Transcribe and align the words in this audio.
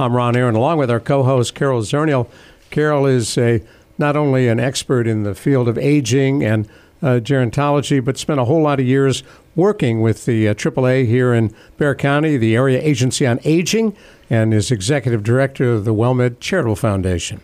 I'm 0.00 0.14
Ron 0.14 0.36
Aaron, 0.36 0.54
along 0.54 0.78
with 0.78 0.92
our 0.92 1.00
co-host 1.00 1.56
Carol 1.56 1.82
Zernial. 1.82 2.28
Carol 2.70 3.04
is 3.04 3.36
a 3.36 3.60
not 3.98 4.14
only 4.14 4.46
an 4.46 4.60
expert 4.60 5.08
in 5.08 5.24
the 5.24 5.34
field 5.34 5.66
of 5.66 5.76
aging 5.76 6.44
and 6.44 6.68
uh, 7.02 7.18
gerontology, 7.18 8.04
but 8.04 8.16
spent 8.16 8.38
a 8.38 8.44
whole 8.44 8.62
lot 8.62 8.78
of 8.78 8.86
years 8.86 9.24
working 9.56 10.00
with 10.00 10.24
the 10.24 10.46
uh, 10.46 10.54
AAA 10.54 11.06
here 11.06 11.34
in 11.34 11.48
Bexar 11.78 11.96
County, 11.96 12.36
the 12.36 12.54
Area 12.54 12.80
Agency 12.80 13.26
on 13.26 13.40
Aging, 13.42 13.96
and 14.30 14.54
is 14.54 14.70
executive 14.70 15.24
director 15.24 15.72
of 15.72 15.84
the 15.84 15.92
WellMed 15.92 16.38
Charitable 16.38 16.76
Foundation. 16.76 17.40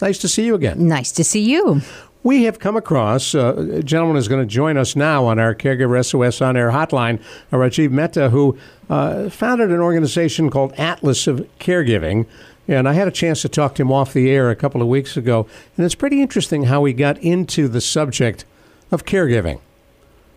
Nice 0.00 0.16
to 0.18 0.28
see 0.28 0.46
you 0.46 0.54
again. 0.54 0.88
Nice 0.88 1.12
to 1.12 1.22
see 1.22 1.42
you. 1.42 1.82
We 2.28 2.42
have 2.42 2.58
come 2.58 2.76
across 2.76 3.34
uh, 3.34 3.54
a 3.56 3.82
gentleman 3.82 4.16
who's 4.16 4.28
going 4.28 4.46
to 4.46 4.54
join 4.54 4.76
us 4.76 4.94
now 4.94 5.24
on 5.24 5.38
our 5.38 5.54
Caregiver 5.54 6.04
SOS 6.04 6.42
on 6.42 6.58
Air 6.58 6.72
hotline, 6.72 7.22
Rajiv 7.50 7.90
Mehta, 7.90 8.28
who 8.28 8.58
uh, 8.90 9.30
founded 9.30 9.70
an 9.70 9.80
organization 9.80 10.50
called 10.50 10.74
Atlas 10.76 11.26
of 11.26 11.48
Caregiving. 11.58 12.26
And 12.68 12.86
I 12.86 12.92
had 12.92 13.08
a 13.08 13.10
chance 13.10 13.40
to 13.40 13.48
talk 13.48 13.76
to 13.76 13.82
him 13.82 13.90
off 13.90 14.12
the 14.12 14.30
air 14.30 14.50
a 14.50 14.56
couple 14.56 14.82
of 14.82 14.88
weeks 14.88 15.16
ago. 15.16 15.46
And 15.78 15.86
it's 15.86 15.94
pretty 15.94 16.20
interesting 16.20 16.64
how 16.64 16.84
he 16.84 16.92
got 16.92 17.16
into 17.16 17.66
the 17.66 17.80
subject 17.80 18.44
of 18.92 19.06
caregiving. 19.06 19.58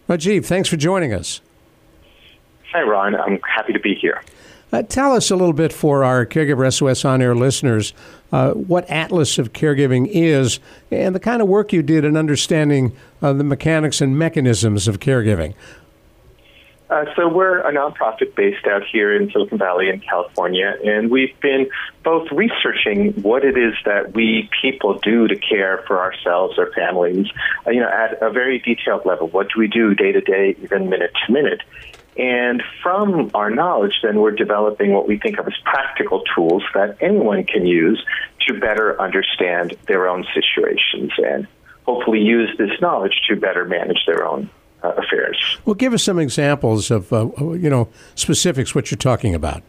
Rajiv, 0.08 0.46
thanks 0.46 0.70
for 0.70 0.78
joining 0.78 1.14
us. 1.14 1.42
Hi, 2.72 2.84
Ron. 2.84 3.16
I'm 3.16 3.38
happy 3.42 3.74
to 3.74 3.82
be 3.82 3.96
here. 3.96 4.24
Uh, 4.72 4.82
tell 4.82 5.12
us 5.12 5.30
a 5.30 5.36
little 5.36 5.52
bit 5.52 5.74
for 5.74 6.06
our 6.06 6.26
Caregiver 6.26 6.72
SOS 6.74 7.04
On 7.04 7.22
Air 7.22 7.36
listeners 7.36 7.94
uh, 8.32 8.52
what 8.52 8.90
Atlas 8.90 9.38
of 9.38 9.54
Caregiving 9.54 10.08
is 10.12 10.60
and 10.90 11.14
the 11.16 11.20
kind 11.20 11.42
of 11.42 11.48
work 11.48 11.74
you 11.74 11.82
did 11.82 12.06
in 12.06 12.16
understanding 12.16 12.96
uh, 13.22 13.34
the 13.34 13.44
mechanics 13.44 14.02
and 14.02 14.18
mechanisms 14.18 14.88
of 14.88 15.00
caregiving. 15.00 15.54
Uh, 16.92 17.06
so 17.16 17.26
we're 17.26 17.60
a 17.60 17.72
nonprofit 17.72 18.36
based 18.36 18.68
out 18.68 18.82
here 18.92 19.16
in 19.16 19.32
Silicon 19.32 19.58
Valley 19.58 19.88
in 19.88 20.02
California, 20.02 20.76
and 20.84 21.10
we've 21.10 21.40
been 21.40 21.70
both 22.04 22.30
researching 22.34 23.14
what 23.22 23.46
it 23.46 23.58
is 23.58 23.74
that 23.86 24.14
we 24.14 24.50
people 24.62 25.00
do 25.00 25.26
to 25.26 25.38
care 25.38 25.86
for 25.88 26.02
ourselves 26.02 26.56
or 26.58 26.70
families, 26.74 27.28
uh, 27.66 27.70
you 27.70 27.80
know, 27.80 27.88
at 27.88 28.22
a 28.22 28.30
very 28.30 28.60
detailed 28.60 29.06
level. 29.06 29.30
What 29.30 29.48
do 29.54 29.60
we 29.62 29.70
do 29.70 29.96
day 29.96 30.12
to 30.12 30.20
day, 30.20 30.58
even 30.62 30.90
minute 30.90 31.14
to 31.26 31.32
minute? 31.32 31.62
And 32.18 32.62
from 32.84 33.32
our 33.34 33.50
knowledge, 33.50 33.94
then 34.04 34.20
we're 34.20 34.32
developing 34.32 34.92
what 34.92 35.08
we 35.08 35.18
think 35.18 35.40
of 35.40 35.48
as 35.48 35.54
practical 35.64 36.24
tools 36.36 36.64
that 36.74 36.98
anyone 37.02 37.46
can 37.46 37.66
use 37.66 38.04
to 38.48 38.60
better 38.60 39.02
understand 39.02 39.76
their 39.88 40.08
own 40.08 40.26
situations 40.34 41.12
and 41.18 41.48
hopefully 41.86 42.20
use 42.20 42.50
this 42.58 42.72
knowledge 42.82 43.22
to 43.30 43.36
better 43.36 43.66
manage 43.66 44.06
their 44.06 44.26
own 44.26 44.50
uh, 44.84 44.90
affairs. 44.98 45.58
Well, 45.66 45.76
give 45.76 45.94
us 45.94 46.04
some 46.04 46.20
examples 46.20 46.92
of, 46.92 47.14
uh, 47.14 47.30
you 47.54 47.70
know, 47.70 47.88
specifics, 48.16 48.76
what 48.76 48.92
you're 48.92 48.98
talking 48.98 49.34
about. 49.34 49.64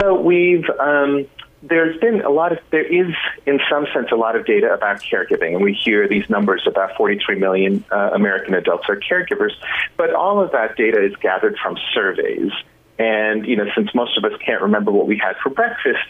So 0.00 0.14
we've 0.18 0.64
um, 0.78 1.26
there's 1.62 1.98
been 2.00 2.22
a 2.22 2.30
lot 2.30 2.52
of 2.52 2.58
there 2.70 2.84
is 2.84 3.14
in 3.46 3.60
some 3.70 3.86
sense 3.92 4.08
a 4.12 4.16
lot 4.16 4.34
of 4.34 4.46
data 4.46 4.72
about 4.72 5.00
caregiving 5.00 5.54
and 5.54 5.62
we 5.62 5.74
hear 5.74 6.08
these 6.08 6.28
numbers 6.30 6.62
about 6.66 6.96
43 6.96 7.38
million 7.38 7.84
uh, 7.92 8.10
american 8.14 8.54
adults 8.54 8.84
are 8.88 8.96
caregivers 8.96 9.52
but 9.96 10.14
all 10.14 10.42
of 10.42 10.52
that 10.52 10.76
data 10.76 11.04
is 11.04 11.14
gathered 11.16 11.56
from 11.62 11.76
surveys. 11.92 12.52
And 12.98 13.46
you 13.46 13.56
know 13.56 13.66
since 13.74 13.94
most 13.94 14.16
of 14.16 14.24
us 14.24 14.38
can't 14.44 14.62
remember 14.62 14.90
what 14.90 15.06
we 15.06 15.18
had 15.18 15.36
for 15.42 15.50
breakfast 15.50 16.00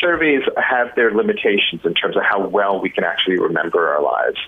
surveys 0.00 0.42
have 0.56 0.94
their 0.94 1.12
limitations 1.12 1.84
in 1.84 1.94
terms 1.94 2.16
of 2.16 2.22
how 2.22 2.46
well 2.46 2.80
we 2.80 2.90
can 2.90 3.04
actually 3.04 3.38
remember 3.38 3.94
our 3.94 4.02
lives. 4.02 4.38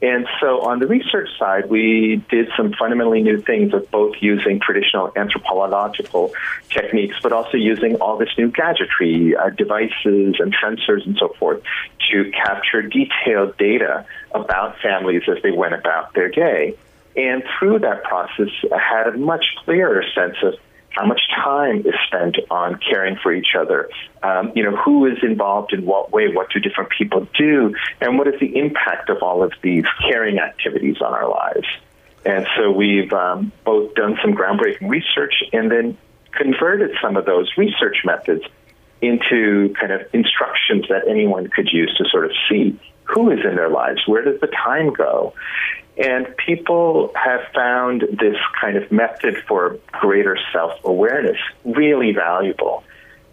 And 0.00 0.26
so 0.40 0.60
on 0.60 0.78
the 0.78 0.86
research 0.86 1.28
side, 1.38 1.68
we 1.68 2.22
did 2.30 2.48
some 2.56 2.72
fundamentally 2.78 3.22
new 3.22 3.42
things 3.42 3.74
of 3.74 3.90
both 3.90 4.14
using 4.20 4.60
traditional 4.60 5.12
anthropological 5.16 6.32
techniques, 6.70 7.16
but 7.22 7.32
also 7.32 7.56
using 7.56 7.96
all 7.96 8.16
this 8.16 8.30
new 8.38 8.50
gadgetry, 8.50 9.34
uh, 9.34 9.50
devices 9.50 10.36
and 10.38 10.54
sensors 10.62 11.04
and 11.04 11.16
so 11.18 11.28
forth 11.38 11.62
to 12.10 12.30
capture 12.30 12.82
detailed 12.82 13.56
data 13.56 14.06
about 14.32 14.78
families 14.80 15.22
as 15.28 15.42
they 15.42 15.50
went 15.50 15.74
about 15.74 16.14
their 16.14 16.28
day. 16.28 16.76
And 17.16 17.42
through 17.58 17.80
that 17.80 18.04
process, 18.04 18.50
I 18.72 18.78
had 18.78 19.08
a 19.08 19.18
much 19.18 19.44
clearer 19.64 20.04
sense 20.14 20.36
of 20.42 20.54
how 20.98 21.06
much 21.06 21.20
time 21.32 21.78
is 21.80 21.94
spent 22.06 22.36
on 22.50 22.78
caring 22.90 23.16
for 23.22 23.32
each 23.32 23.54
other, 23.56 23.88
um, 24.22 24.52
you 24.56 24.64
know, 24.64 24.76
who 24.76 25.06
is 25.06 25.18
involved 25.22 25.72
in 25.72 25.86
what 25.86 26.10
way, 26.10 26.28
what 26.28 26.50
do 26.50 26.58
different 26.58 26.90
people 26.90 27.28
do, 27.38 27.74
and 28.00 28.18
what 28.18 28.26
is 28.26 28.34
the 28.40 28.56
impact 28.56 29.08
of 29.08 29.22
all 29.22 29.42
of 29.42 29.52
these 29.62 29.84
caring 30.10 30.38
activities 30.38 30.96
on 31.00 31.12
our 31.12 31.28
lives. 31.28 31.66
And 32.24 32.46
so 32.56 32.72
we've 32.72 33.12
um, 33.12 33.52
both 33.64 33.94
done 33.94 34.18
some 34.20 34.34
groundbreaking 34.34 34.88
research 34.88 35.34
and 35.52 35.70
then 35.70 35.96
converted 36.32 36.90
some 37.00 37.16
of 37.16 37.24
those 37.26 37.48
research 37.56 37.98
methods 38.04 38.42
into 39.00 39.72
kind 39.78 39.92
of 39.92 40.02
instructions 40.12 40.86
that 40.88 41.06
anyone 41.08 41.48
could 41.48 41.68
use 41.72 41.94
to 41.98 42.04
sort 42.10 42.24
of 42.24 42.32
see 42.50 42.78
who 43.04 43.30
is 43.30 43.38
in 43.44 43.54
their 43.54 43.70
lives, 43.70 44.02
where 44.06 44.22
does 44.22 44.40
the 44.40 44.48
time 44.48 44.92
go, 44.92 45.32
and 45.98 46.28
people 46.36 47.12
have 47.14 47.40
found 47.52 48.02
this 48.02 48.36
kind 48.60 48.76
of 48.76 48.90
method 48.92 49.36
for 49.48 49.78
greater 49.92 50.38
self 50.52 50.72
awareness 50.84 51.38
really 51.64 52.12
valuable. 52.12 52.84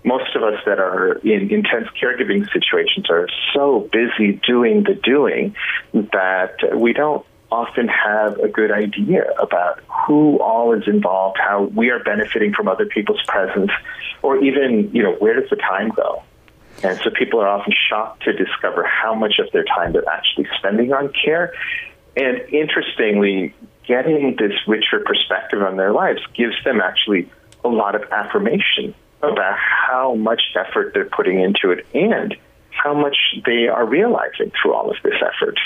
Most 0.04 0.36
of 0.36 0.44
us 0.44 0.60
that 0.66 0.80
are 0.80 1.14
in 1.20 1.52
intense 1.52 1.88
caregiving 2.02 2.52
situations 2.52 3.10
are 3.10 3.28
so 3.54 3.88
busy 3.92 4.40
doing 4.48 4.84
the 4.84 4.96
doing 4.96 5.56
that 5.94 6.58
we 6.76 6.94
don't 6.94 7.26
often 7.52 7.88
have 7.88 8.40
a 8.40 8.48
good 8.48 8.72
idea 8.72 9.24
about 9.40 9.80
who 10.08 10.38
all 10.40 10.74
is 10.74 10.88
involved, 10.88 11.38
how 11.40 11.64
we 11.64 11.90
are 11.90 12.04
benefiting 12.04 12.54
from 12.54 12.68
other 12.68 12.86
people's 12.86 13.22
presence, 13.28 13.72
or 14.24 14.44
even, 14.44 14.90
you 14.94 15.04
know, 15.04 15.14
where 15.14 15.40
does 15.40 15.50
the 15.50 15.56
time 15.56 15.90
go? 15.90 16.24
And 16.84 17.00
so 17.00 17.10
people 17.10 17.40
are 17.40 17.48
often 17.48 17.74
shocked 17.90 18.24
to 18.24 18.34
discover 18.34 18.84
how 18.84 19.16
much 19.16 19.36
of 19.40 19.52
their 19.54 19.64
time 19.64 19.94
they're 19.94 20.10
actually 20.10 20.48
spending 20.58 20.92
on 20.92 21.14
care 21.14 21.54
and 22.16 22.42
interestingly, 22.50 23.54
getting 23.88 24.36
this 24.38 24.54
richer 24.68 25.00
perspective 25.06 25.62
on 25.62 25.78
their 25.78 25.92
lives 25.92 26.22
gives 26.34 26.56
them 26.64 26.82
actually 26.82 27.30
a 27.64 27.70
lot 27.70 27.96
of 27.96 28.04
affirmation 28.12 28.94
about 29.22 29.58
how 29.58 30.16
much 30.16 30.42
effort 30.56 30.94
they're 30.94 31.06
putting 31.06 31.40
into 31.42 31.72
it 31.72 31.86
and 31.94 32.36
how 32.70 32.94
much 32.94 33.18
they 33.46 33.68
are 33.68 33.86
realizing 33.86 34.52
through 34.62 34.74
all 34.74 34.90
of 34.90 34.98
this 35.04 35.16
effort. 35.22 35.58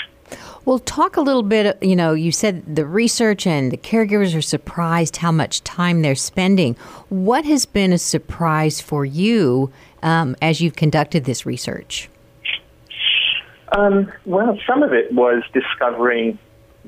Well, 0.64 0.78
talk 0.78 1.16
a 1.16 1.22
little 1.22 1.42
bit. 1.42 1.82
You 1.82 1.96
know, 1.96 2.12
you 2.12 2.32
said 2.32 2.76
the 2.76 2.84
research 2.84 3.46
and 3.46 3.72
the 3.72 3.76
caregivers 3.76 4.36
are 4.36 4.42
surprised 4.42 5.16
how 5.16 5.32
much 5.32 5.64
time 5.64 6.02
they're 6.02 6.14
spending. 6.14 6.74
What 7.08 7.44
has 7.46 7.66
been 7.66 7.92
a 7.92 7.98
surprise 7.98 8.80
for 8.80 9.04
you 9.04 9.72
um, 10.02 10.36
as 10.42 10.60
you've 10.60 10.76
conducted 10.76 11.24
this 11.24 11.46
research? 11.46 12.09
Um, 13.72 14.12
well, 14.24 14.58
some 14.66 14.82
of 14.82 14.92
it 14.92 15.12
was 15.12 15.42
discovering 15.52 16.38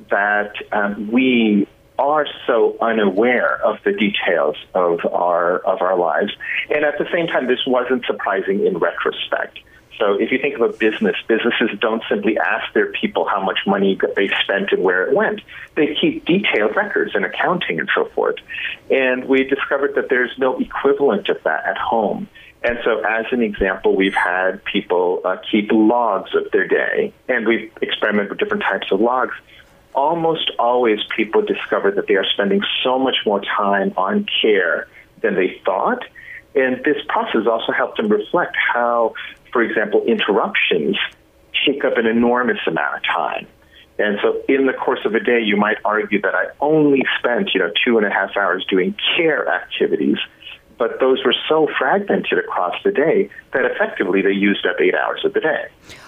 that 0.09 0.53
um, 0.71 1.11
we 1.11 1.67
are 1.97 2.25
so 2.47 2.75
unaware 2.81 3.61
of 3.63 3.77
the 3.83 3.93
details 3.93 4.57
of 4.73 4.99
our 5.05 5.59
of 5.59 5.81
our 5.81 5.97
lives, 5.97 6.33
and 6.69 6.83
at 6.83 6.97
the 6.97 7.07
same 7.11 7.27
time, 7.27 7.47
this 7.47 7.65
wasn't 7.65 8.05
surprising 8.05 8.65
in 8.65 8.77
retrospect. 8.77 9.59
So, 9.99 10.19
if 10.19 10.31
you 10.31 10.39
think 10.39 10.55
of 10.55 10.61
a 10.61 10.73
business, 10.73 11.15
businesses 11.27 11.69
don't 11.79 12.01
simply 12.09 12.37
ask 12.37 12.73
their 12.73 12.91
people 12.91 13.25
how 13.25 13.43
much 13.43 13.59
money 13.67 13.97
they 14.15 14.29
spent 14.43 14.71
and 14.71 14.83
where 14.83 15.07
it 15.07 15.15
went. 15.15 15.41
They 15.75 15.95
keep 15.99 16.25
detailed 16.25 16.75
records 16.75 17.11
and 17.13 17.23
accounting 17.23 17.79
and 17.79 17.87
so 17.93 18.05
forth. 18.05 18.37
And 18.89 19.25
we 19.25 19.43
discovered 19.43 19.95
that 19.95 20.09
there's 20.09 20.35
no 20.37 20.57
equivalent 20.57 21.29
of 21.29 21.41
that 21.43 21.65
at 21.65 21.77
home. 21.77 22.27
And 22.63 22.79
so, 22.85 23.01
as 23.01 23.25
an 23.31 23.41
example, 23.41 23.95
we've 23.95 24.13
had 24.13 24.63
people 24.63 25.21
uh, 25.25 25.35
keep 25.51 25.69
logs 25.71 26.33
of 26.33 26.49
their 26.51 26.67
day, 26.67 27.13
and 27.27 27.45
we've 27.45 27.71
experimented 27.81 28.29
with 28.29 28.39
different 28.39 28.63
types 28.63 28.87
of 28.89 29.01
logs. 29.01 29.35
Almost 29.93 30.51
always, 30.57 30.99
people 31.15 31.41
discover 31.41 31.91
that 31.91 32.07
they 32.07 32.15
are 32.15 32.25
spending 32.25 32.61
so 32.81 32.97
much 32.97 33.17
more 33.25 33.41
time 33.41 33.93
on 33.97 34.25
care 34.41 34.87
than 35.21 35.35
they 35.35 35.59
thought. 35.65 36.03
And 36.55 36.83
this 36.85 36.97
process 37.09 37.47
also 37.49 37.73
helped 37.73 37.97
them 37.97 38.07
reflect 38.07 38.55
how, 38.55 39.13
for 39.51 39.61
example, 39.61 40.03
interruptions 40.05 40.97
take 41.65 41.83
up 41.83 41.97
an 41.97 42.05
enormous 42.05 42.59
amount 42.65 42.95
of 42.95 43.03
time. 43.03 43.47
And 43.99 44.19
so, 44.21 44.41
in 44.47 44.67
the 44.67 44.73
course 44.73 45.01
of 45.05 45.15
a 45.15 45.19
day, 45.19 45.41
you 45.41 45.57
might 45.57 45.77
argue 45.83 46.21
that 46.21 46.33
I 46.33 46.45
only 46.61 47.03
spent, 47.19 47.53
you 47.53 47.59
know, 47.59 47.71
two 47.85 47.97
and 47.97 48.07
a 48.07 48.09
half 48.09 48.37
hours 48.37 48.65
doing 48.69 48.95
care 49.17 49.47
activities 49.49 50.17
but 50.77 50.99
those 50.99 51.23
were 51.23 51.35
so 51.47 51.67
fragmented 51.77 52.37
across 52.39 52.75
the 52.83 52.91
day 52.91 53.29
that 53.53 53.65
effectively 53.65 54.21
they 54.21 54.31
used 54.31 54.65
up 54.65 54.79
eight 54.79 54.95
hours 54.95 55.23
of 55.25 55.33
the 55.33 55.39
day. 55.39 55.67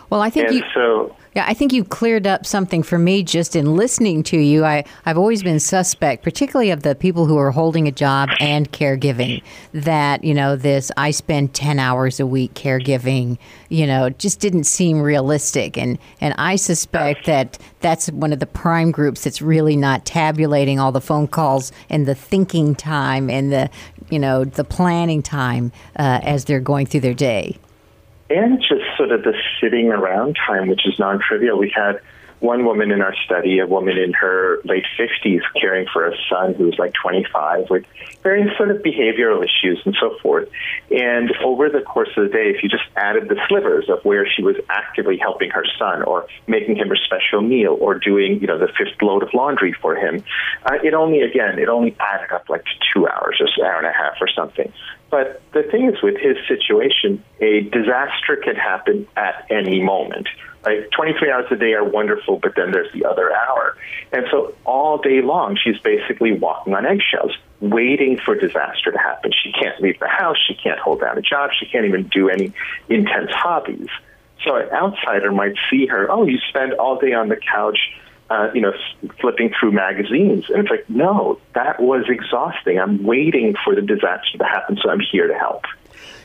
Well, 0.09 0.21
I 0.21 0.29
think 0.29 0.47
and 0.47 0.57
you. 0.57 0.63
so 0.73 1.15
Yeah, 1.35 1.45
I 1.47 1.53
think 1.53 1.73
you 1.73 1.83
cleared 1.83 2.27
up 2.27 2.45
something 2.45 2.83
for 2.83 2.97
me 2.97 3.23
just 3.23 3.55
in 3.55 3.75
listening 3.75 4.23
to 4.23 4.37
you. 4.37 4.63
I, 4.63 4.85
I've 5.05 5.17
always 5.17 5.43
been 5.43 5.59
suspect, 5.59 6.23
particularly 6.23 6.71
of 6.71 6.83
the 6.83 6.95
people 6.95 7.25
who 7.25 7.37
are 7.37 7.51
holding 7.51 7.87
a 7.87 7.91
job 7.91 8.29
and 8.39 8.71
caregiving, 8.71 9.41
that, 9.73 10.23
you 10.23 10.33
know, 10.33 10.55
this 10.55 10.91
I 10.95 11.11
spend 11.11 11.53
10 11.53 11.79
hours 11.79 12.19
a 12.19 12.25
week 12.25 12.53
caregiving, 12.53 13.37
you 13.69 13.85
know, 13.85 14.09
just 14.11 14.39
didn't 14.39 14.63
seem 14.65 15.01
realistic. 15.01 15.77
And, 15.77 15.97
and 16.21 16.33
I 16.37 16.55
suspect 16.55 17.25
that 17.25 17.57
that's 17.81 18.09
one 18.11 18.31
of 18.31 18.39
the 18.39 18.47
prime 18.47 18.91
groups 18.91 19.23
that's 19.23 19.41
really 19.41 19.75
not 19.75 20.05
tabulating 20.05 20.79
all 20.79 20.91
the 20.91 21.01
phone 21.01 21.27
calls 21.27 21.71
and 21.89 22.05
the 22.05 22.15
thinking 22.15 22.75
time 22.75 23.29
and 23.29 23.51
the, 23.51 23.69
you 24.09 24.19
know, 24.19 24.45
the 24.45 24.63
planning 24.63 25.21
time 25.21 25.71
uh, 25.97 26.19
as 26.23 26.45
they're 26.45 26.59
going 26.59 26.85
through 26.85 27.01
their 27.01 27.13
day. 27.13 27.57
And 28.29 28.59
just 28.59 28.83
sort 28.97 29.11
of 29.11 29.23
the 29.23 29.33
sitting 29.61 29.89
around 29.89 30.35
time, 30.47 30.67
which 30.67 30.85
is 30.87 30.97
non-trivial. 30.97 31.57
We 31.57 31.71
had 31.75 32.01
one 32.39 32.65
woman 32.65 32.91
in 32.91 33.01
our 33.01 33.15
study, 33.25 33.59
a 33.59 33.67
woman 33.67 33.97
in 33.97 34.13
her 34.13 34.59
late 34.65 34.85
50s, 34.99 35.41
caring 35.59 35.87
for 35.91 36.07
a 36.07 36.13
son 36.29 36.53
who 36.53 36.65
was 36.65 36.77
like 36.77 36.93
25 36.93 37.69
with 37.69 37.85
various 38.23 38.55
sort 38.57 38.71
of 38.71 38.77
behavioral 38.83 39.43
issues 39.43 39.81
and 39.85 39.95
so 39.99 40.17
forth. 40.21 40.49
And 40.91 41.31
over 41.43 41.69
the 41.69 41.81
course 41.81 42.09
of 42.17 42.23
the 42.23 42.29
day, 42.29 42.49
if 42.49 42.61
you 42.61 42.69
just 42.69 42.83
added 42.95 43.29
the 43.29 43.39
slivers 43.47 43.89
of 43.89 44.03
where 44.03 44.27
she 44.29 44.43
was 44.43 44.55
actively 44.69 45.17
helping 45.17 45.49
her 45.51 45.65
son 45.79 46.03
or 46.03 46.27
making 46.47 46.75
him 46.75 46.91
a 46.91 46.97
special 46.97 47.41
meal 47.41 47.77
or 47.79 47.97
doing, 47.97 48.39
you 48.41 48.47
know, 48.47 48.59
the 48.59 48.67
fifth 48.77 49.01
load 49.01 49.23
of 49.23 49.29
laundry 49.33 49.73
for 49.73 49.95
him, 49.95 50.23
uh, 50.65 50.75
it 50.83 50.93
only, 50.93 51.21
again, 51.21 51.57
it 51.57 51.69
only 51.69 51.95
added 51.99 52.31
up 52.33 52.49
like 52.49 52.63
to 52.65 52.71
two 52.93 53.07
hours 53.07 53.39
or 53.39 53.47
an 53.57 53.71
hour 53.71 53.77
and 53.77 53.87
a 53.87 53.93
half 53.93 54.15
or 54.21 54.27
something. 54.27 54.71
But 55.15 55.41
the 55.53 55.63
thing 55.63 55.89
is, 55.89 56.01
with 56.03 56.17
his 56.17 56.35
situation, 56.45 57.23
a 57.39 57.61
disaster 57.61 58.35
can 58.35 58.55
happen 58.57 59.07
at 59.15 59.47
any 59.49 59.81
moment. 59.81 60.27
Like 60.65 60.91
23 60.91 61.31
hours 61.31 61.45
a 61.51 61.55
day 61.55 61.71
are 61.71 61.85
wonderful, 61.85 62.37
but 62.37 62.51
then 62.57 62.71
there's 62.73 62.91
the 62.91 63.05
other 63.05 63.31
hour. 63.33 63.77
And 64.11 64.25
so 64.29 64.53
all 64.65 64.97
day 64.97 65.21
long, 65.21 65.55
she's 65.63 65.79
basically 65.79 66.33
walking 66.33 66.73
on 66.73 66.85
eggshells, 66.85 67.31
waiting 67.61 68.19
for 68.25 68.35
disaster 68.35 68.91
to 68.91 68.97
happen. 68.97 69.31
She 69.41 69.53
can't 69.53 69.81
leave 69.81 69.97
the 69.99 70.09
house. 70.09 70.35
She 70.49 70.53
can't 70.53 70.79
hold 70.79 70.99
down 70.99 71.17
a 71.17 71.21
job. 71.21 71.51
She 71.57 71.65
can't 71.65 71.85
even 71.85 72.09
do 72.09 72.27
any 72.27 72.51
intense 72.89 73.31
hobbies. 73.31 73.87
So 74.43 74.57
an 74.57 74.67
outsider 74.73 75.31
might 75.31 75.55
see 75.69 75.85
her, 75.85 76.11
oh, 76.11 76.25
you 76.25 76.39
spend 76.49 76.73
all 76.73 76.99
day 76.99 77.13
on 77.13 77.29
the 77.29 77.37
couch 77.37 77.79
uh, 78.29 78.49
you 78.53 78.61
know, 78.61 78.73
flipping 79.19 79.53
through 79.59 79.71
magazines. 79.71 80.45
And 80.49 80.59
it's 80.59 80.69
like, 80.69 80.89
no, 80.89 81.39
that 81.53 81.81
was 81.81 82.05
exhausting. 82.09 82.79
I'm 82.79 83.03
waiting 83.03 83.55
for 83.63 83.75
the 83.75 83.81
disaster 83.81 84.37
to 84.37 84.43
happen, 84.43 84.77
so 84.81 84.89
I'm 84.89 84.99
here 84.99 85.27
to 85.27 85.35
help. 85.35 85.63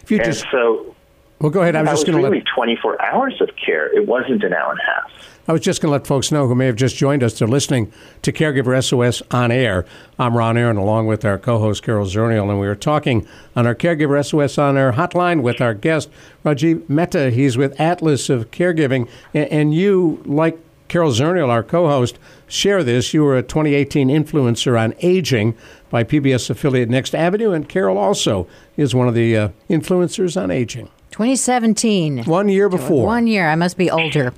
If 0.02 0.10
you 0.10 0.18
and 0.18 0.26
just, 0.26 0.46
so 0.50 0.94
well, 1.40 1.50
go 1.50 1.62
ahead. 1.62 1.74
I 1.74 1.80
was 1.80 1.88
that 1.88 1.92
just 1.94 2.06
going 2.06 2.18
to 2.18 2.24
really 2.24 2.40
let 2.40 2.54
24 2.54 3.02
hours 3.02 3.40
of 3.40 3.50
care. 3.56 3.94
It 3.94 4.06
wasn't 4.06 4.44
an 4.44 4.52
hour 4.52 4.72
and 4.72 4.80
a 4.80 4.84
half. 4.84 5.10
I 5.48 5.52
was 5.52 5.62
just 5.62 5.80
going 5.80 5.88
to 5.88 5.92
let 5.92 6.06
folks 6.06 6.30
know 6.30 6.46
who 6.46 6.54
may 6.54 6.66
have 6.66 6.76
just 6.76 6.96
joined 6.96 7.22
us. 7.22 7.38
They're 7.38 7.48
listening 7.48 7.92
to 8.22 8.30
Caregiver 8.30 8.84
SOS 8.84 9.22
on 9.30 9.50
air. 9.50 9.86
I'm 10.18 10.36
Ron 10.36 10.58
Aaron, 10.58 10.76
along 10.76 11.06
with 11.06 11.24
our 11.24 11.38
co-host 11.38 11.82
Carol 11.82 12.06
Zernial, 12.06 12.50
and 12.50 12.60
we 12.60 12.66
were 12.66 12.76
talking 12.76 13.26
on 13.56 13.66
our 13.66 13.74
Caregiver 13.74 14.24
SOS 14.24 14.58
on 14.58 14.76
air 14.76 14.92
hotline 14.92 15.42
with 15.42 15.62
our 15.62 15.72
guest 15.72 16.10
Rajiv 16.44 16.88
Mehta. 16.88 17.30
He's 17.30 17.56
with 17.56 17.80
Atlas 17.80 18.28
of 18.28 18.50
Caregiving, 18.50 19.08
and 19.32 19.74
you, 19.74 20.22
like 20.26 20.58
Carol 20.90 21.12
Zernial, 21.12 21.48
our 21.50 21.62
co-host, 21.62 22.18
share 22.48 22.82
this. 22.82 23.14
You 23.14 23.22
were 23.22 23.38
a 23.38 23.42
2018 23.44 24.08
influencer 24.08 24.78
on 24.78 24.92
aging 24.98 25.56
by 25.88 26.02
PBS 26.02 26.50
affiliate 26.50 26.88
Next 26.88 27.14
Avenue, 27.14 27.52
and 27.52 27.68
Carol 27.68 27.96
also 27.96 28.48
is 28.76 28.92
one 28.92 29.06
of 29.06 29.14
the 29.14 29.36
uh, 29.36 29.48
influencers 29.70 30.40
on 30.40 30.50
aging. 30.50 30.88
2017. 31.12 32.24
One 32.24 32.48
year 32.48 32.68
before. 32.68 33.06
One 33.06 33.28
year. 33.28 33.48
I 33.48 33.54
must 33.54 33.78
be 33.78 33.88
older. 33.88 34.34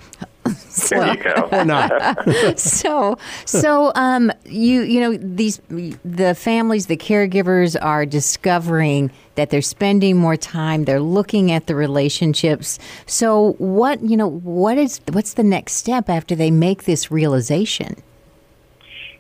There 0.89 1.15
you 1.15 1.23
go. 1.23 1.49
Or 1.53 1.65
not. 1.65 1.93
so 2.59 3.17
so 3.45 3.93
um 3.95 4.33
you 4.45 4.83
you 4.83 5.01
know 5.01 5.17
these 5.17 5.61
the 6.05 6.35
families 6.35 6.87
the 6.87 6.97
caregivers 6.97 7.77
are 7.81 8.05
discovering 8.05 9.11
that 9.35 9.51
they're 9.51 9.63
spending 9.63 10.17
more 10.17 10.37
time 10.37 10.85
they're 10.85 11.01
looking 11.01 11.51
at 11.51 11.67
the 11.67 11.75
relationships 11.75 12.79
so 13.07 13.53
what 13.59 14.03
you 14.03 14.17
know 14.17 14.29
what 14.29 14.77
is 14.77 15.01
what's 15.13 15.35
the 15.35 15.43
next 15.43 15.75
step 15.75 16.09
after 16.09 16.35
they 16.35 16.51
make 16.51 16.85
this 16.85 17.11
realization 17.11 17.97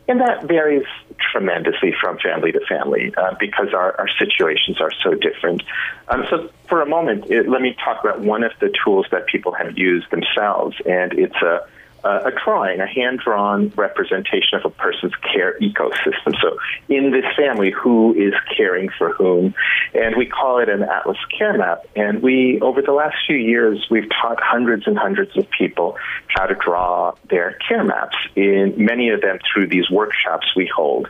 And 0.08 0.20
that 0.20 0.44
varies 0.44 0.84
tremendously 1.18 1.92
from 2.00 2.18
family 2.18 2.52
to 2.52 2.60
family 2.68 3.12
uh, 3.16 3.34
because 3.38 3.68
our, 3.74 3.98
our 3.98 4.08
situations 4.18 4.80
are 4.80 4.92
so 5.02 5.14
different. 5.14 5.62
Um, 6.08 6.24
so, 6.30 6.50
for 6.68 6.82
a 6.82 6.86
moment, 6.86 7.30
it, 7.30 7.48
let 7.48 7.60
me 7.60 7.76
talk 7.84 8.02
about 8.02 8.20
one 8.20 8.44
of 8.44 8.52
the 8.60 8.72
tools 8.84 9.06
that 9.10 9.26
people 9.26 9.52
have 9.52 9.76
used 9.76 10.10
themselves, 10.10 10.76
and 10.86 11.12
it's 11.18 11.36
a 11.36 11.66
Uh, 12.04 12.20
a 12.24 12.32
drawing, 12.44 12.80
a 12.80 12.86
hand 12.86 13.20
drawn 13.20 13.68
representation 13.76 14.58
of 14.58 14.64
a 14.64 14.70
person's 14.70 15.14
care 15.16 15.56
ecosystem. 15.60 16.34
So, 16.42 16.58
in 16.88 17.12
this 17.12 17.24
family, 17.36 17.70
who 17.70 18.12
is 18.14 18.34
caring 18.56 18.88
for 18.98 19.12
whom? 19.12 19.54
And 19.94 20.16
we 20.16 20.26
call 20.26 20.58
it 20.58 20.68
an 20.68 20.82
Atlas 20.82 21.18
Care 21.38 21.56
Map. 21.56 21.86
And 21.94 22.20
we, 22.20 22.58
over 22.60 22.82
the 22.82 22.90
last 22.90 23.16
few 23.24 23.36
years, 23.36 23.86
we've 23.88 24.08
taught 24.20 24.40
hundreds 24.42 24.88
and 24.88 24.98
hundreds 24.98 25.36
of 25.36 25.48
people 25.50 25.96
how 26.26 26.46
to 26.46 26.56
draw 26.56 27.14
their 27.30 27.56
care 27.68 27.84
maps, 27.84 28.16
in 28.34 28.74
many 28.76 29.10
of 29.10 29.20
them 29.20 29.38
through 29.52 29.68
these 29.68 29.88
workshops 29.88 30.46
we 30.56 30.66
hold. 30.74 31.08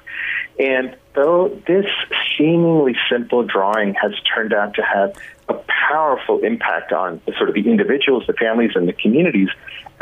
And 0.59 0.97
though 1.15 1.49
this 1.67 1.87
seemingly 2.37 2.95
simple 3.11 3.45
drawing 3.45 3.95
has 3.95 4.13
turned 4.35 4.53
out 4.53 4.75
to 4.75 4.83
have 4.83 5.15
a 5.49 5.55
powerful 5.91 6.41
impact 6.41 6.93
on 6.93 7.21
sort 7.37 7.49
of 7.49 7.55
the 7.55 7.69
individuals, 7.69 8.25
the 8.27 8.33
families, 8.35 8.73
and 8.75 8.89
the 8.89 8.93
communities 8.93 9.49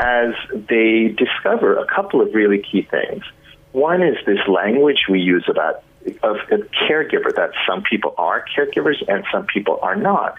as 0.01 0.33
they 0.51 1.15
discover 1.15 1.77
a 1.77 1.85
couple 1.85 2.21
of 2.21 2.33
really 2.33 2.59
key 2.59 2.81
things. 2.81 3.23
One 3.71 4.01
is 4.01 4.17
this 4.25 4.39
language 4.47 5.05
we 5.09 5.19
use 5.21 5.45
about 5.47 5.83
of 6.23 6.37
a 6.51 6.57
caregiver 6.89 7.33
that 7.35 7.51
some 7.69 7.83
people 7.83 8.15
are 8.17 8.43
caregivers 8.57 8.95
and 9.07 9.23
some 9.31 9.45
people 9.45 9.77
are 9.83 9.95
not 9.95 10.35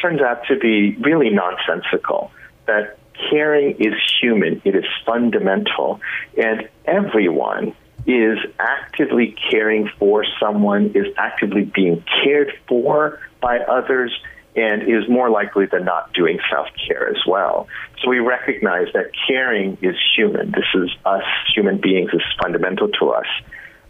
turns 0.00 0.20
out 0.20 0.46
to 0.48 0.58
be 0.58 0.96
really 0.96 1.30
nonsensical. 1.30 2.30
That 2.66 2.98
caring 3.30 3.76
is 3.78 3.94
human, 4.20 4.60
it 4.64 4.74
is 4.74 4.84
fundamental, 5.06 6.00
and 6.36 6.68
everyone 6.84 7.74
is 8.06 8.38
actively 8.58 9.34
caring 9.50 9.88
for 9.98 10.24
someone, 10.40 10.92
is 10.94 11.06
actively 11.16 11.62
being 11.62 12.04
cared 12.22 12.52
for 12.68 13.20
by 13.40 13.58
others, 13.58 14.12
and 14.56 14.82
is 14.82 15.08
more 15.08 15.30
likely 15.30 15.66
than 15.66 15.84
not 15.84 16.12
doing 16.12 16.38
self 16.50 16.68
care 16.86 17.08
as 17.08 17.18
well. 17.26 17.68
So 18.02 18.08
we 18.08 18.20
recognize 18.20 18.86
that 18.94 19.10
caring 19.26 19.78
is 19.82 19.96
human. 20.16 20.52
This 20.52 20.66
is 20.74 20.90
us 21.04 21.24
human 21.54 21.80
beings, 21.80 22.10
is 22.12 22.22
fundamental 22.42 22.88
to 23.00 23.10
us, 23.10 23.26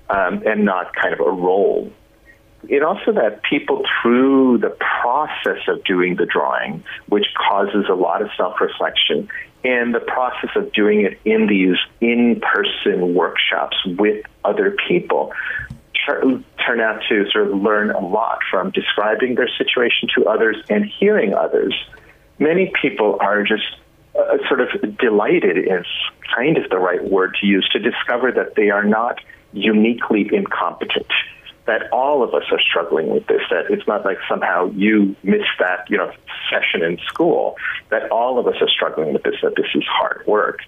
um, 0.09 0.42
and 0.47 0.64
not 0.64 0.94
kind 0.94 1.12
of 1.12 1.21
a 1.21 1.30
role. 1.30 1.92
It 2.68 2.83
also 2.83 3.12
that 3.12 3.42
people 3.42 3.83
through 4.00 4.59
the 4.59 4.76
process 5.02 5.61
of 5.68 5.85
doing 5.85 6.16
the 6.16 6.26
drawing, 6.26 6.83
which 7.09 7.26
causes 7.37 7.87
a 7.90 7.94
lot 7.94 8.23
of 8.23 8.28
self 8.37 8.61
reflection, 8.61 9.28
and 9.64 9.94
the 9.94 10.00
process 10.00 10.50
of 10.56 10.73
doing 10.73 11.02
it 11.02 11.18
in 11.25 11.47
these 11.47 11.76
in 12.00 12.40
person 12.40 13.14
workshops 13.14 13.76
with 13.87 14.25
other 14.44 14.76
people, 14.88 15.33
turn, 16.06 16.80
out 16.80 17.02
to 17.08 17.25
sort 17.30 17.49
of 17.49 17.61
learn 17.61 17.90
a 17.90 18.00
lot 18.00 18.38
from 18.50 18.70
describing 18.70 19.34
their 19.34 19.49
situation 19.58 20.08
to 20.16 20.26
others 20.26 20.56
and 20.68 20.84
hearing 20.84 21.34
others. 21.34 21.75
Many 22.38 22.73
people 22.80 23.18
are 23.20 23.42
just 23.42 23.64
uh, 24.18 24.38
sort 24.49 24.61
of 24.61 24.96
delighted 24.99 25.58
is 25.58 25.87
kind 26.37 26.56
of 26.56 26.68
the 26.70 26.78
right 26.78 27.02
word 27.04 27.37
to 27.40 27.46
use 27.46 27.68
to 27.73 27.78
discover 27.78 28.30
that 28.32 28.54
they 28.54 28.70
are 28.70 28.84
not 28.84 29.18
uniquely 29.52 30.28
incompetent 30.32 31.06
that 31.66 31.90
all 31.92 32.23
of 32.23 32.34
us 32.34 32.44
are 32.50 32.61
struggling 32.61 33.08
with 33.08 33.26
this 33.26 33.40
that 33.50 33.70
it's 33.70 33.87
not 33.87 34.04
like 34.04 34.18
somehow 34.28 34.70
you 34.73 35.16
missed 35.23 35.58
that 35.58 35.88
you 35.88 35.96
know 35.96 36.12
session 36.50 36.82
in 36.82 36.99
school 37.06 37.56
that 37.90 38.11
all 38.11 38.38
of 38.38 38.46
us 38.46 38.54
are 38.61 38.68
struggling 38.68 39.12
with 39.12 39.23
this 39.23 39.37
that 39.42 39.54
this 39.56 39.66
is 39.75 39.84
hard 39.87 40.23
work 40.26 40.61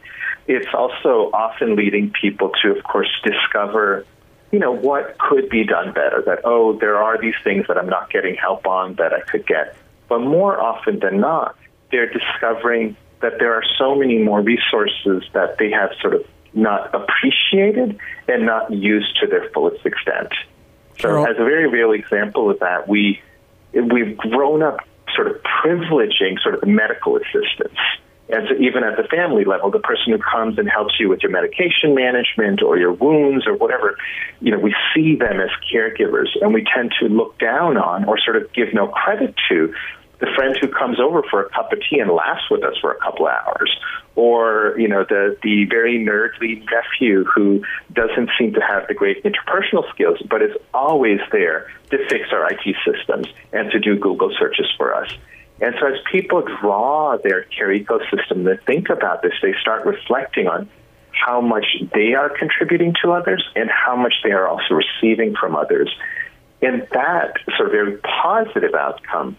it's 0.47 0.73
also 0.75 1.31
often 1.33 1.76
leading 1.76 2.11
people 2.21 2.50
to 2.62 2.71
of 2.71 2.83
course 2.85 3.11
discover 3.25 4.05
you 4.53 4.59
know 4.59 4.73
what 4.73 5.19
could 5.19 5.49
be 5.49 5.65
done 5.65 5.93
better 5.93 6.23
that 6.25 6.41
oh 6.45 6.79
there 6.79 6.97
are 6.97 7.21
these 7.21 7.35
things 7.45 7.67
that 7.69 7.76
I'm 7.76 7.88
not 7.88 8.11
getting 8.11 8.35
help 8.35 8.67
on 8.67 8.95
that 8.95 9.12
I 9.12 9.21
could 9.21 9.47
get 9.47 9.76
but 10.09 10.21
more 10.21 10.61
often 10.61 10.99
than 11.00 11.21
not 11.21 11.57
they're 11.91 12.12
discovering 12.12 12.97
that 13.21 13.38
there 13.38 13.55
are 13.55 13.62
so 13.79 13.95
many 13.95 14.19
more 14.19 14.41
resources 14.41 15.25
that 15.33 15.57
they 15.59 15.71
have 15.71 15.91
sort 16.00 16.15
of 16.15 16.25
not 16.55 16.95
appreciated 16.95 17.99
and 18.29 18.47
not 18.47 18.73
used 18.73 19.19
to 19.21 19.26
their 19.26 19.49
fullest 19.50 19.85
extent. 19.85 20.33
So, 20.99 21.25
as 21.25 21.37
a 21.38 21.45
very 21.45 21.69
real 21.69 21.93
example 21.93 22.50
of 22.50 22.59
that, 22.61 22.88
we 22.88 23.21
we've 23.73 24.17
grown 24.17 24.62
up 24.62 24.79
sort 25.15 25.29
of 25.29 25.37
privileging 25.43 26.41
sort 26.43 26.55
of 26.55 26.61
the 26.62 26.67
medical 26.67 27.17
assistance 27.17 27.79
And 28.28 28.49
so, 28.49 28.56
even 28.56 28.83
at 28.83 28.97
the 28.97 29.04
family 29.04 29.45
level, 29.45 29.71
the 29.71 29.78
person 29.78 30.12
who 30.12 30.18
comes 30.18 30.59
and 30.59 30.68
helps 30.68 30.95
you 30.99 31.09
with 31.09 31.23
your 31.23 31.30
medication 31.30 31.95
management 31.95 32.62
or 32.62 32.76
your 32.76 32.92
wounds 32.92 33.47
or 33.47 33.54
whatever, 33.56 33.97
you 34.40 34.50
know, 34.50 34.59
we 34.59 34.75
see 34.95 35.14
them 35.14 35.40
as 35.40 35.50
caregivers 35.73 36.28
and 36.40 36.52
we 36.52 36.66
tend 36.75 36.92
to 37.00 37.06
look 37.06 37.38
down 37.38 37.76
on 37.76 38.04
or 38.04 38.18
sort 38.18 38.37
of 38.37 38.52
give 38.52 38.75
no 38.75 38.88
credit 38.88 39.35
to 39.49 39.73
the 40.18 40.26
friend 40.35 40.56
who 40.61 40.68
comes 40.68 40.99
over 40.99 41.23
for 41.30 41.42
a 41.42 41.50
cup 41.50 41.73
of 41.73 41.78
tea 41.88 41.99
and 41.99 42.11
laughs 42.11 42.45
with 42.50 42.64
us 42.64 42.75
for 42.80 42.92
a 42.92 42.99
couple 42.99 43.26
of 43.26 43.35
hours, 43.35 43.71
or 44.14 44.75
you 44.78 44.88
know 44.88 45.04
the 45.06 45.37
the 45.42 45.66
very 45.66 45.99
nerdly 45.99 46.64
nephew 46.71 47.25
who 47.25 47.62
doesn't 47.92 48.30
seem 48.38 48.54
to 48.54 48.61
have 48.61 48.88
the 48.88 48.95
great 48.95 49.23
interpersonal 49.25 49.88
skills, 49.92 50.18
but 50.28 50.42
is 50.42 50.56
always 50.73 51.21
there 51.33 51.71
to 51.90 51.99
fix 52.09 52.33
our 52.33 52.50
IT 52.50 52.76
systems 52.85 53.26
and 53.52 53.71
to 53.71 53.78
do 53.78 53.99
Google 53.99 54.35
searches 54.38 54.66
for 54.76 54.95
us. 54.95 55.11
And 55.61 55.75
so, 55.81 55.87
as 55.87 55.95
people 56.11 56.43
draw 56.61 57.17
their 57.17 57.45
care 57.45 57.69
ecosystem, 57.69 58.45
they 58.45 58.63
think 58.67 58.91
about 58.91 59.23
this, 59.23 59.33
they 59.43 59.55
start 59.61 59.87
reflecting 59.87 60.49
on 60.49 60.69
how 61.13 61.41
much 61.41 61.65
they 61.95 62.15
are 62.15 62.29
contributing 62.29 62.95
to 63.03 63.13
others 63.13 63.43
and 63.55 63.71
how 63.71 63.97
much 63.97 64.13
they 64.23 64.33
are 64.33 64.47
also 64.47 64.75
receiving 64.75 65.35
from 65.35 65.57
others. 65.57 65.91
And 66.61 66.87
that 66.93 67.35
sort 67.57 67.69
of 67.69 67.73
very 67.73 67.99
positive 68.23 68.75
outcome 68.75 69.37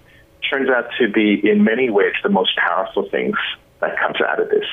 turns 0.50 0.70
out 0.70 0.90
to 1.00 1.10
be, 1.10 1.40
in 1.48 1.64
many 1.64 1.90
ways, 1.90 2.14
the 2.24 2.30
most 2.30 2.56
powerful 2.58 3.08
things 3.10 3.38
that 3.80 3.98
comes 4.00 4.18
out 4.22 4.40
of 4.40 4.50
this. 4.50 4.66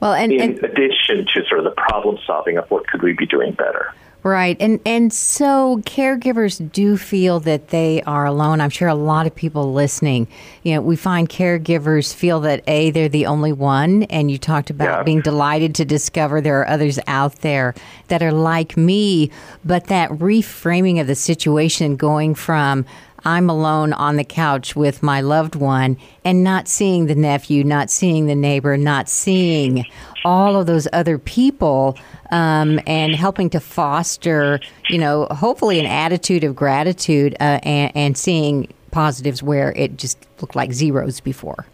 Well, 0.00 0.12
and, 0.12 0.32
in 0.32 0.40
and, 0.40 0.64
addition 0.64 1.26
to 1.34 1.44
sort 1.48 1.58
of 1.60 1.64
the 1.64 1.74
problem 1.76 2.18
solving 2.26 2.58
of 2.58 2.70
what 2.70 2.86
could 2.86 3.02
we 3.02 3.12
be 3.12 3.26
doing 3.26 3.52
better. 3.52 3.92
Right. 4.22 4.56
And 4.58 4.80
and 4.86 5.12
so 5.12 5.82
caregivers 5.84 6.72
do 6.72 6.96
feel 6.96 7.40
that 7.40 7.68
they 7.68 8.02
are 8.04 8.24
alone. 8.24 8.62
I'm 8.62 8.70
sure 8.70 8.88
a 8.88 8.94
lot 8.94 9.26
of 9.26 9.34
people 9.34 9.74
listening, 9.74 10.28
you 10.62 10.74
know, 10.74 10.80
we 10.80 10.96
find 10.96 11.28
caregivers 11.28 12.14
feel 12.14 12.40
that 12.40 12.64
A, 12.66 12.90
they're 12.90 13.10
the 13.10 13.26
only 13.26 13.52
one. 13.52 14.04
And 14.04 14.30
you 14.30 14.38
talked 14.38 14.70
about 14.70 15.00
Yeah. 15.00 15.02
being 15.02 15.20
delighted 15.20 15.74
to 15.74 15.84
discover 15.84 16.40
there 16.40 16.58
are 16.60 16.68
others 16.68 16.98
out 17.06 17.42
there 17.42 17.74
that 18.08 18.22
are 18.22 18.32
like 18.32 18.78
me. 18.78 19.30
But 19.62 19.88
that 19.88 20.08
reframing 20.08 20.98
of 21.02 21.06
the 21.06 21.14
situation 21.14 21.96
going 21.96 22.34
from 22.34 22.86
I'm 23.24 23.48
alone 23.48 23.92
on 23.92 24.16
the 24.16 24.24
couch 24.24 24.76
with 24.76 25.02
my 25.02 25.20
loved 25.20 25.54
one 25.54 25.96
and 26.24 26.44
not 26.44 26.68
seeing 26.68 27.06
the 27.06 27.14
nephew, 27.14 27.64
not 27.64 27.90
seeing 27.90 28.26
the 28.26 28.34
neighbor, 28.34 28.76
not 28.76 29.08
seeing 29.08 29.86
all 30.24 30.56
of 30.56 30.66
those 30.66 30.88
other 30.92 31.18
people 31.18 31.98
um, 32.30 32.80
and 32.86 33.14
helping 33.14 33.50
to 33.50 33.60
foster, 33.60 34.60
you 34.88 34.98
know, 34.98 35.26
hopefully 35.30 35.78
an 35.80 35.86
attitude 35.86 36.44
of 36.44 36.54
gratitude 36.54 37.34
uh, 37.40 37.60
and, 37.62 37.92
and 37.94 38.18
seeing 38.18 38.72
positives 38.90 39.42
where 39.42 39.72
it 39.72 39.96
just 39.96 40.18
looked 40.40 40.56
like 40.56 40.72
zeros 40.72 41.20
before. 41.20 41.66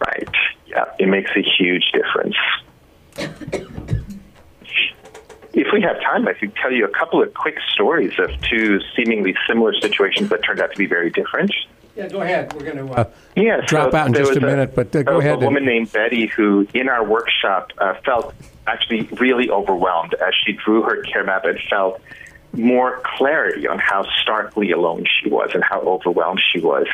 Right. 0.00 0.28
Yeah, 0.66 0.84
it 0.98 1.06
makes 1.06 1.30
a 1.36 1.42
huge 1.42 1.92
difference. 1.92 2.36
If 5.58 5.72
we 5.72 5.82
have 5.82 6.00
time, 6.00 6.28
I 6.28 6.34
could 6.34 6.54
tell 6.54 6.70
you 6.70 6.84
a 6.84 6.88
couple 6.88 7.20
of 7.20 7.34
quick 7.34 7.58
stories 7.74 8.12
of 8.20 8.30
two 8.42 8.78
seemingly 8.94 9.34
similar 9.48 9.74
situations 9.74 10.28
that 10.30 10.44
turned 10.44 10.60
out 10.60 10.70
to 10.70 10.78
be 10.78 10.86
very 10.86 11.10
different. 11.10 11.52
Yeah, 11.96 12.06
go 12.06 12.20
ahead. 12.20 12.52
We're 12.52 12.72
going 12.72 12.86
to 12.86 12.92
uh, 12.92 13.10
Yeah, 13.34 13.62
drop 13.66 13.90
so 13.90 13.96
out 13.98 14.06
in 14.06 14.14
just 14.14 14.30
a 14.30 14.34
was 14.34 14.42
minute, 14.42 14.76
but 14.76 14.94
uh, 14.94 15.02
go 15.02 15.16
a, 15.16 15.18
ahead. 15.18 15.30
A 15.30 15.34
and- 15.34 15.42
woman 15.42 15.64
named 15.66 15.90
Betty 15.90 16.26
who, 16.28 16.68
in 16.74 16.88
our 16.88 17.04
workshop, 17.04 17.72
uh, 17.78 17.94
felt 18.04 18.36
actually 18.68 19.08
really 19.18 19.50
overwhelmed 19.50 20.14
as 20.14 20.32
she 20.46 20.52
drew 20.52 20.82
her 20.82 21.02
care 21.02 21.24
map 21.24 21.44
and 21.44 21.58
felt 21.68 22.00
more 22.52 23.00
clarity 23.02 23.66
on 23.66 23.80
how 23.80 24.06
starkly 24.22 24.70
alone 24.70 25.06
she 25.20 25.28
was 25.28 25.50
and 25.54 25.64
how 25.64 25.80
overwhelmed 25.80 26.40
she 26.52 26.60
was. 26.60 26.86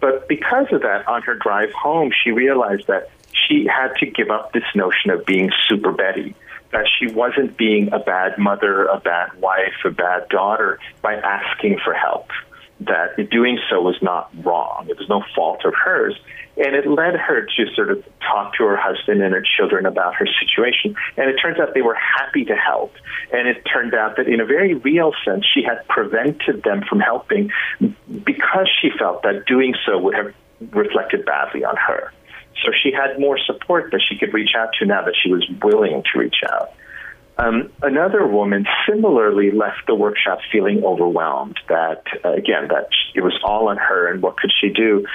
But 0.00 0.28
because 0.28 0.66
of 0.72 0.82
that, 0.82 1.08
on 1.08 1.22
her 1.22 1.36
drive 1.36 1.72
home, 1.72 2.12
she 2.22 2.32
realized 2.32 2.86
that 2.88 3.08
she 3.32 3.64
had 3.64 3.94
to 4.00 4.04
give 4.06 4.28
up 4.28 4.52
this 4.52 4.64
notion 4.74 5.10
of 5.10 5.24
being 5.24 5.50
super 5.68 5.90
Betty. 5.92 6.34
That 6.72 6.86
she 6.98 7.12
wasn't 7.12 7.56
being 7.56 7.92
a 7.92 7.98
bad 7.98 8.38
mother, 8.38 8.84
a 8.84 9.00
bad 9.00 9.40
wife, 9.40 9.74
a 9.84 9.90
bad 9.90 10.28
daughter 10.28 10.78
by 11.02 11.14
asking 11.14 11.78
for 11.84 11.92
help 11.92 12.28
that 12.80 13.30
doing 13.30 13.58
so 13.68 13.80
was 13.82 13.96
not 14.00 14.30
wrong. 14.44 14.86
It 14.88 14.98
was 14.98 15.08
no 15.08 15.22
fault 15.34 15.64
of 15.64 15.74
hers. 15.74 16.18
And 16.56 16.74
it 16.74 16.86
led 16.86 17.14
her 17.14 17.42
to 17.42 17.74
sort 17.74 17.90
of 17.90 18.04
talk 18.20 18.54
to 18.56 18.64
her 18.64 18.76
husband 18.76 19.22
and 19.22 19.32
her 19.34 19.44
children 19.56 19.86
about 19.86 20.14
her 20.16 20.26
situation. 20.26 20.96
And 21.16 21.30
it 21.30 21.36
turns 21.36 21.58
out 21.58 21.74
they 21.74 21.82
were 21.82 21.96
happy 21.96 22.44
to 22.46 22.56
help. 22.56 22.94
And 23.32 23.48
it 23.48 23.62
turned 23.70 23.94
out 23.94 24.16
that 24.16 24.26
in 24.28 24.40
a 24.40 24.44
very 24.44 24.74
real 24.74 25.12
sense, 25.24 25.44
she 25.52 25.62
had 25.62 25.86
prevented 25.88 26.62
them 26.62 26.82
from 26.88 27.00
helping 27.00 27.50
because 28.24 28.68
she 28.80 28.90
felt 28.98 29.22
that 29.22 29.46
doing 29.46 29.74
so 29.86 29.98
would 29.98 30.14
have 30.14 30.34
reflected 30.72 31.24
badly 31.24 31.64
on 31.64 31.76
her. 31.76 32.12
So 32.64 32.72
she 32.82 32.92
had 32.92 33.18
more 33.18 33.38
support 33.38 33.90
that 33.92 34.02
she 34.06 34.16
could 34.16 34.34
reach 34.34 34.50
out 34.56 34.70
to 34.78 34.86
now 34.86 35.04
that 35.04 35.14
she 35.20 35.32
was 35.32 35.48
willing 35.62 36.02
to 36.12 36.18
reach 36.18 36.42
out. 36.48 36.72
Um, 37.38 37.72
another 37.80 38.26
woman 38.26 38.66
similarly 38.86 39.50
left 39.50 39.86
the 39.86 39.94
workshop 39.94 40.40
feeling 40.52 40.84
overwhelmed 40.84 41.58
that, 41.68 42.04
uh, 42.22 42.32
again, 42.32 42.68
that 42.68 42.88
it 43.14 43.22
was 43.22 43.38
all 43.42 43.68
on 43.68 43.78
her 43.78 44.12
and 44.12 44.20
what 44.20 44.36
could 44.36 44.52
she 44.60 44.68
do. 44.68 45.06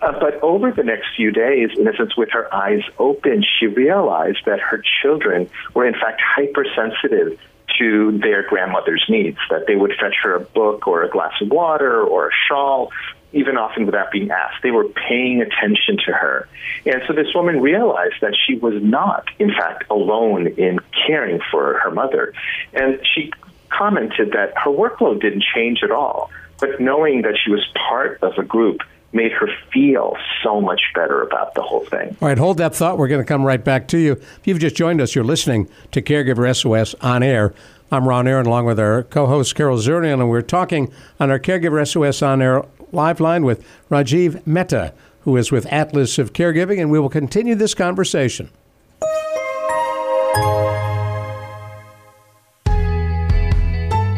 Uh, 0.00 0.12
but 0.18 0.42
over 0.42 0.72
the 0.72 0.82
next 0.82 1.08
few 1.16 1.30
days, 1.30 1.70
in 1.78 1.86
a 1.86 1.94
sense, 1.96 2.16
with 2.16 2.30
her 2.30 2.52
eyes 2.54 2.82
open, 2.98 3.44
she 3.58 3.66
realized 3.66 4.38
that 4.46 4.60
her 4.60 4.82
children 5.02 5.50
were 5.74 5.86
in 5.86 5.94
fact 5.94 6.20
hypersensitive 6.24 7.38
to 7.78 8.18
their 8.18 8.42
grandmother's 8.48 9.04
needs, 9.08 9.38
that 9.50 9.66
they 9.66 9.76
would 9.76 9.92
fetch 10.00 10.14
her 10.22 10.34
a 10.34 10.40
book 10.40 10.86
or 10.86 11.02
a 11.02 11.10
glass 11.10 11.32
of 11.42 11.48
water 11.48 12.02
or 12.02 12.28
a 12.28 12.32
shawl, 12.48 12.90
even 13.32 13.56
often 13.56 13.86
without 13.86 14.10
being 14.10 14.30
asked. 14.30 14.62
They 14.62 14.70
were 14.70 14.88
paying 14.88 15.42
attention 15.42 15.98
to 16.06 16.12
her. 16.12 16.48
And 16.84 17.02
so 17.06 17.12
this 17.12 17.34
woman 17.34 17.60
realized 17.60 18.16
that 18.20 18.34
she 18.46 18.56
was 18.56 18.82
not, 18.82 19.28
in 19.38 19.50
fact, 19.50 19.84
alone 19.90 20.46
in 20.46 20.78
caring 21.06 21.40
for 21.50 21.78
her 21.78 21.90
mother. 21.90 22.32
And 22.72 23.00
she 23.14 23.32
commented 23.68 24.32
that 24.32 24.56
her 24.56 24.70
workload 24.70 25.20
didn't 25.20 25.44
change 25.54 25.82
at 25.82 25.90
all, 25.90 26.30
but 26.60 26.80
knowing 26.80 27.22
that 27.22 27.36
she 27.42 27.50
was 27.50 27.66
part 27.88 28.18
of 28.22 28.38
a 28.38 28.42
group 28.44 28.80
made 29.12 29.32
her 29.32 29.48
feel 29.72 30.16
so 30.42 30.60
much 30.60 30.80
better 30.94 31.22
about 31.22 31.54
the 31.54 31.62
whole 31.62 31.84
thing. 31.86 32.16
All 32.20 32.28
right, 32.28 32.38
hold 32.38 32.58
that 32.58 32.74
thought. 32.74 32.98
We're 32.98 33.08
going 33.08 33.20
to 33.20 33.26
come 33.26 33.44
right 33.44 33.62
back 33.62 33.88
to 33.88 33.98
you. 33.98 34.12
If 34.12 34.40
you've 34.44 34.58
just 34.58 34.76
joined 34.76 35.00
us, 35.00 35.14
you're 35.14 35.24
listening 35.24 35.68
to 35.92 36.02
Caregiver 36.02 36.54
SOS 36.54 36.94
on 37.00 37.22
air. 37.22 37.54
I'm 37.90 38.08
Ron 38.08 38.26
Aaron, 38.26 38.46
along 38.46 38.66
with 38.66 38.80
our 38.80 39.04
co-host 39.04 39.54
Carol 39.54 39.78
Zernial, 39.78 40.14
and 40.14 40.28
we're 40.28 40.42
talking 40.42 40.92
on 41.20 41.30
our 41.30 41.38
Caregiver 41.38 41.86
SOS 41.86 42.20
on 42.20 42.42
air 42.42 42.64
live 42.96 43.20
line 43.20 43.44
with 43.44 43.64
Rajiv 43.90 44.44
Mehta, 44.44 44.92
who 45.20 45.36
is 45.36 45.52
with 45.52 45.66
Atlas 45.72 46.18
of 46.18 46.32
Caregiving, 46.32 46.80
and 46.80 46.90
we 46.90 46.98
will 46.98 47.08
continue 47.08 47.54
this 47.54 47.74
conversation. 47.74 48.50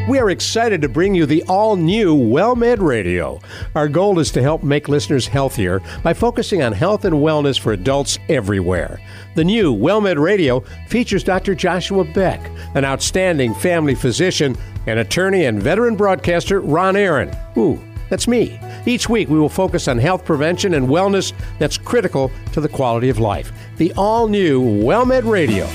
We 0.09 0.19
are 0.19 0.31
excited 0.31 0.81
to 0.81 0.89
bring 0.89 1.15
you 1.15 1.27
the 1.27 1.43
all 1.49 1.77
new 1.77 2.17
WellMed 2.17 2.81
Radio. 2.81 3.41
Our 3.75 3.89
goal 3.89 4.19
is 4.19 4.31
to 4.31 4.41
help 4.41 4.63
make 4.63 4.89
listeners 4.89 5.27
healthier 5.27 5.83
by 6.03 6.15
focusing 6.15 6.63
on 6.63 6.73
health 6.73 7.05
and 7.05 7.17
wellness 7.17 7.61
for 7.61 7.75
adults 7.75 8.19
everywhere. 8.31 9.03
The 9.35 9.45
new 9.45 9.77
WellMed 9.77 10.19
Radio 10.19 10.61
features 10.89 11.23
Dr. 11.23 11.55
Joshua 11.55 12.05
Beck, 12.05 12.41
an 12.75 12.87
outstanding 12.87 13.53
family 13.53 13.95
physician, 13.95 14.57
and 14.87 14.99
attorney 14.99 15.45
and 15.45 15.63
veteran 15.63 15.95
broadcaster 15.95 16.63
Ron 16.63 16.97
Aaron. 16.97 17.31
Ooh, 17.59 17.79
that's 18.09 18.29
me. 18.29 18.61
Each 18.87 19.09
week, 19.09 19.29
we 19.29 19.39
will 19.39 19.49
focus 19.49 19.89
on 19.89 19.99
health 19.99 20.25
prevention 20.25 20.75
and 20.75 20.89
wellness 20.89 21.33
that's 21.59 21.79
critical 21.79 22.31
to 22.53 22.61
the 22.61 22.69
quality 22.69 23.09
of 23.09 23.19
life. 23.19 23.53
The 23.77 23.93
all 23.97 24.29
new 24.29 24.63
WellMed 24.63 25.31
Radio. 25.31 25.67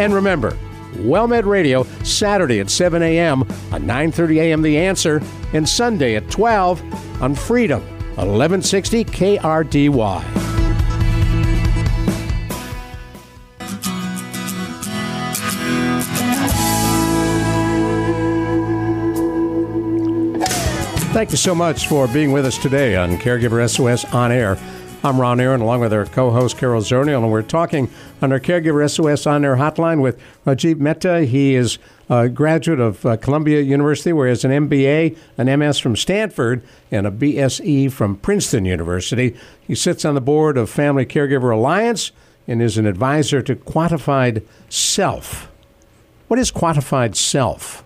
And 0.00 0.12
remember, 0.12 0.56
WellMed 0.94 1.44
Radio, 1.44 1.84
Saturday 2.02 2.60
at 2.60 2.70
7 2.70 3.02
a.m. 3.02 3.42
on 3.72 3.82
9.30 3.82 4.36
a.m. 4.36 4.62
The 4.62 4.78
Answer, 4.78 5.22
and 5.52 5.68
Sunday 5.68 6.16
at 6.16 6.30
12 6.30 7.22
on 7.22 7.34
Freedom, 7.34 7.80
1160 8.16 9.04
KRDY. 9.04 10.45
Thank 21.16 21.30
you 21.30 21.38
so 21.38 21.54
much 21.54 21.88
for 21.88 22.06
being 22.08 22.30
with 22.30 22.44
us 22.44 22.58
today 22.58 22.94
on 22.94 23.16
Caregiver 23.16 23.66
SOS 23.70 24.04
On 24.12 24.30
Air. 24.30 24.58
I'm 25.02 25.18
Ron 25.18 25.40
Aaron, 25.40 25.62
along 25.62 25.80
with 25.80 25.90
our 25.94 26.04
co-host 26.04 26.58
Carol 26.58 26.82
Zernial, 26.82 27.22
and 27.22 27.32
we're 27.32 27.40
talking 27.40 27.88
on 28.20 28.32
our 28.32 28.38
Caregiver 28.38 28.86
SOS 28.86 29.26
On 29.26 29.42
Air 29.42 29.56
hotline 29.56 30.02
with 30.02 30.20
Rajiv 30.44 30.76
Mehta. 30.76 31.24
He 31.24 31.54
is 31.54 31.78
a 32.10 32.28
graduate 32.28 32.80
of 32.80 33.06
uh, 33.06 33.16
Columbia 33.16 33.62
University, 33.62 34.12
where 34.12 34.26
he 34.26 34.32
has 34.32 34.44
an 34.44 34.50
MBA, 34.68 35.16
an 35.38 35.58
MS 35.58 35.78
from 35.78 35.96
Stanford, 35.96 36.62
and 36.90 37.06
a 37.06 37.10
BSE 37.10 37.90
from 37.90 38.16
Princeton 38.16 38.66
University. 38.66 39.34
He 39.66 39.74
sits 39.74 40.04
on 40.04 40.14
the 40.14 40.20
board 40.20 40.58
of 40.58 40.68
Family 40.68 41.06
Caregiver 41.06 41.50
Alliance 41.50 42.12
and 42.46 42.60
is 42.60 42.76
an 42.76 42.84
advisor 42.84 43.40
to 43.40 43.56
Quantified 43.56 44.42
Self. 44.68 45.50
What 46.28 46.38
is 46.38 46.52
Quantified 46.52 47.16
Self? 47.16 47.85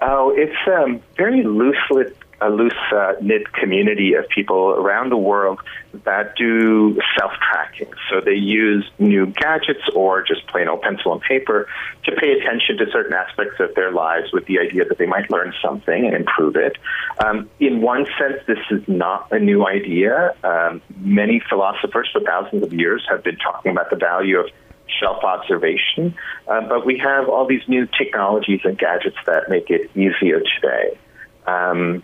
Oh, 0.00 0.32
it's 0.36 0.56
um, 0.66 1.00
very 1.16 1.42
loosely 1.42 2.12
a 2.40 2.50
loose 2.50 2.74
uh, 2.92 3.14
knit 3.22 3.50
community 3.52 4.14
of 4.14 4.28
people 4.28 4.70
around 4.70 5.10
the 5.10 5.16
world 5.16 5.58
that 6.04 6.36
do 6.36 7.00
self 7.18 7.32
tracking. 7.50 7.88
So 8.10 8.20
they 8.20 8.34
use 8.34 8.84
new 8.98 9.26
gadgets 9.26 9.80
or 9.94 10.22
just 10.22 10.46
plain 10.48 10.68
old 10.68 10.82
pencil 10.82 11.12
and 11.14 11.22
paper 11.22 11.66
to 12.04 12.12
pay 12.12 12.32
attention 12.32 12.76
to 12.78 12.90
certain 12.92 13.14
aspects 13.14 13.58
of 13.58 13.74
their 13.74 13.90
lives 13.90 14.32
with 14.32 14.44
the 14.46 14.58
idea 14.58 14.84
that 14.84 14.98
they 14.98 15.06
might 15.06 15.30
learn 15.30 15.54
something 15.62 16.06
and 16.06 16.14
improve 16.14 16.56
it. 16.56 16.76
Um, 17.24 17.48
in 17.58 17.80
one 17.80 18.06
sense, 18.18 18.42
this 18.46 18.58
is 18.70 18.86
not 18.86 19.32
a 19.32 19.38
new 19.38 19.66
idea. 19.66 20.34
Um, 20.44 20.82
many 20.98 21.40
philosophers 21.48 22.10
for 22.12 22.20
thousands 22.20 22.62
of 22.62 22.72
years 22.74 23.06
have 23.08 23.24
been 23.24 23.36
talking 23.36 23.72
about 23.72 23.88
the 23.88 23.96
value 23.96 24.40
of 24.40 24.50
self 25.00 25.22
observation, 25.24 26.14
uh, 26.48 26.60
but 26.68 26.86
we 26.86 26.98
have 26.98 27.28
all 27.28 27.46
these 27.46 27.66
new 27.68 27.86
technologies 27.86 28.60
and 28.64 28.78
gadgets 28.78 29.16
that 29.26 29.48
make 29.48 29.70
it 29.70 29.90
easier 29.96 30.40
today. 30.40 30.98
Um, 31.46 32.02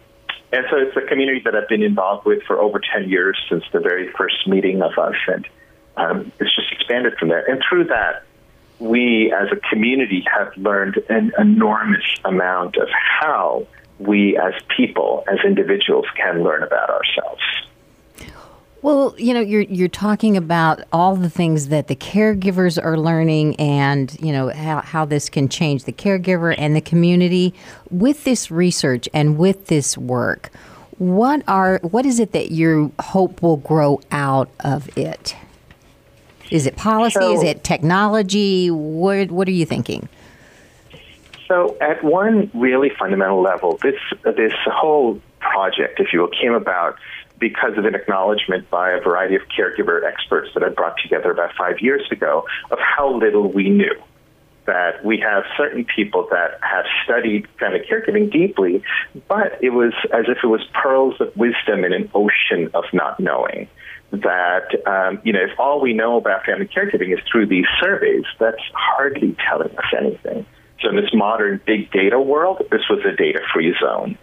and 0.53 0.67
so 0.71 0.77
it's 0.77 0.97
a 0.97 1.01
community 1.01 1.41
that 1.45 1.55
I've 1.55 1.69
been 1.69 1.83
involved 1.83 2.27
with 2.27 2.43
for 2.43 2.61
over 2.61 2.79
10 2.79 3.09
years 3.09 3.39
since 3.49 3.65
the 3.73 3.81
very 3.81 4.13
first 4.13 4.47
meeting 4.47 4.83
of 4.83 4.99
us. 4.99 5.15
And 5.27 5.49
um, 5.97 6.33
it's 6.39 6.55
just 6.55 6.71
expanded 6.73 7.15
from 7.19 7.31
there. 7.31 7.51
And 7.51 7.63
through 7.67 7.85
that, 7.85 8.25
we 8.79 9.33
as 9.33 9.49
a 9.51 9.57
community 9.71 10.25
have 10.31 10.53
learned 10.57 10.99
an 11.09 11.33
enormous 11.39 12.05
amount 12.25 12.77
of 12.77 12.89
how 12.91 13.67
we 13.99 14.37
as 14.37 14.55
people, 14.77 15.25
as 15.31 15.39
individuals, 15.45 16.05
can 16.17 16.43
learn 16.43 16.63
about 16.63 16.91
ourselves. 16.91 17.43
Well, 18.83 19.15
you 19.17 19.33
know, 19.33 19.41
you're 19.41 19.63
you're 19.63 19.87
talking 19.87 20.37
about 20.37 20.83
all 20.93 21.15
the 21.15 21.31
things 21.31 21.69
that 21.69 21.87
the 21.87 21.95
caregivers 21.95 22.83
are 22.83 22.99
learning, 22.99 23.55
and 23.57 24.15
you 24.21 24.33
know 24.33 24.51
how 24.51 24.81
how 24.81 25.05
this 25.05 25.31
can 25.31 25.49
change 25.49 25.85
the 25.85 25.93
caregiver 25.93 26.53
and 26.59 26.75
the 26.75 26.81
community 26.81 27.55
with 27.91 28.25
this 28.25 28.51
research 28.51 29.09
and 29.15 29.39
with 29.39 29.69
this 29.69 29.97
work. 29.97 30.51
What 30.99 31.45
are 31.47 31.79
what 31.83 32.05
is 32.05 32.19
it 32.19 32.33
that 32.33 32.51
you 32.51 32.93
hope 32.99 33.41
will 33.41 33.59
grow 33.59 34.01
out 34.11 34.51
of 34.61 34.97
it? 34.99 35.37
Is 36.51 36.67
it 36.67 36.77
policy? 36.77 37.21
So, 37.21 37.35
is 37.35 37.45
it 37.45 37.63
technology? 37.63 38.69
What 38.69 39.31
what 39.31 39.47
are 39.47 39.53
you 39.53 39.65
thinking? 39.65 40.09
So, 41.47 41.77
at 41.81 42.03
one 42.03 42.51
really 42.53 42.91
fundamental 42.99 43.41
level, 43.41 43.79
this 43.81 44.01
this 44.25 44.55
whole 44.67 45.21
project, 45.39 46.01
if 46.01 46.13
you 46.13 46.21
will, 46.21 46.29
came 46.29 46.53
about 46.53 46.99
because 47.43 47.77
of 47.77 47.85
an 47.85 47.97
acknowledgement 47.97 48.71
by 48.71 48.93
a 48.93 49.01
variety 49.01 49.35
of 49.35 49.43
caregiver 49.49 50.05
experts 50.05 50.49
that 50.55 50.63
I 50.63 50.69
brought 50.69 50.95
together 51.03 51.33
about 51.33 51.51
five 51.59 51.81
years 51.81 52.07
ago 52.13 52.47
of 52.71 52.79
how 52.79 53.19
little 53.19 53.51
we 53.51 53.69
knew. 53.69 53.95
That 54.67 55.05
we 55.05 55.19
have 55.19 55.43
certain 55.57 55.85
people 55.85 56.29
that 56.31 56.61
have 56.63 56.85
studied 57.03 57.49
family 57.59 57.81
caregiving 57.81 58.31
deeply, 58.31 58.85
but 59.27 59.59
it 59.61 59.71
was 59.71 59.93
as 60.15 60.27
if 60.29 60.39
it 60.45 60.47
was 60.47 60.65
pearls 60.73 61.21
of 61.21 61.37
wisdom 61.37 61.83
in 61.85 61.93
an 61.93 62.09
ocean 62.15 62.71
of 62.75 62.85
not 62.93 63.19
knowing. 63.19 63.67
That, 64.13 64.69
um, 64.87 65.21
you 65.25 65.33
know, 65.33 65.43
if 65.43 65.59
all 65.59 65.81
we 65.81 65.95
know 65.95 66.17
about 66.17 66.45
family 66.45 66.69
caregiving 66.69 67.13
is 67.13 67.19
through 67.31 67.47
these 67.47 67.67
surveys, 67.81 68.25
that's 68.39 68.63
hardly 68.73 69.37
telling 69.51 69.77
us 69.77 69.87
anything. 69.99 70.47
So 70.81 70.91
in 70.91 70.97
this 70.97 71.11
modern 71.13 71.61
big 71.67 71.91
data 71.91 72.21
world, 72.21 72.63
this 72.71 72.83
was 72.89 73.01
a 73.05 73.17
data 73.17 73.41
free 73.53 73.75
zone. 73.81 74.17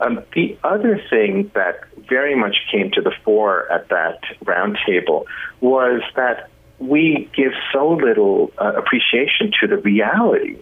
Um, 0.00 0.24
the 0.34 0.58
other 0.64 1.00
thing 1.08 1.52
that 1.54 1.84
very 2.08 2.34
much 2.34 2.56
came 2.70 2.90
to 2.92 3.00
the 3.00 3.12
fore 3.24 3.70
at 3.70 3.88
that 3.88 4.20
roundtable 4.44 5.24
was 5.60 6.02
that 6.16 6.50
we 6.78 7.30
give 7.34 7.52
so 7.72 7.92
little 7.92 8.52
uh, 8.58 8.74
appreciation 8.76 9.50
to 9.60 9.68
the 9.68 9.78
reality 9.78 10.58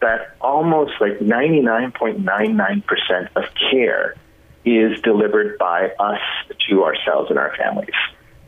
that 0.00 0.34
almost 0.40 0.92
like 1.00 1.20
99.99% 1.20 3.28
of 3.36 3.44
care 3.70 4.16
is 4.64 5.00
delivered 5.02 5.58
by 5.58 5.90
us 5.98 6.20
to 6.68 6.84
ourselves 6.84 7.30
and 7.30 7.38
our 7.38 7.54
families. 7.56 7.94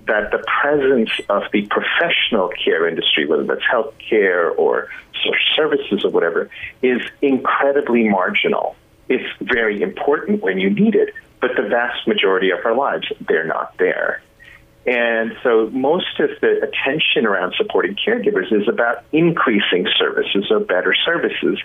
That 0.06 0.30
the 0.32 0.42
presence 0.60 1.10
of 1.28 1.44
the 1.52 1.66
professional 1.66 2.50
care 2.62 2.88
industry, 2.88 3.26
whether 3.26 3.44
that's 3.44 3.62
healthcare 3.62 4.58
or 4.58 4.88
social 5.22 5.38
services 5.54 6.04
or 6.04 6.10
whatever, 6.10 6.50
is 6.82 7.00
incredibly 7.22 8.08
marginal 8.08 8.74
it's 9.08 9.24
very 9.40 9.82
important 9.82 10.42
when 10.42 10.58
you 10.58 10.70
need 10.70 10.94
it, 10.94 11.14
but 11.40 11.50
the 11.56 11.68
vast 11.68 12.06
majority 12.06 12.50
of 12.50 12.58
our 12.64 12.74
lives, 12.74 13.06
they're 13.28 13.46
not 13.46 13.76
there. 13.78 14.22
And 14.86 15.32
so 15.42 15.70
most 15.70 16.20
of 16.20 16.30
the 16.40 16.60
attention 16.62 17.26
around 17.26 17.54
supporting 17.56 17.96
caregivers 17.96 18.52
is 18.52 18.68
about 18.68 19.04
increasing 19.12 19.86
services 19.98 20.46
or 20.50 20.60
better 20.60 20.94
services. 20.94 21.58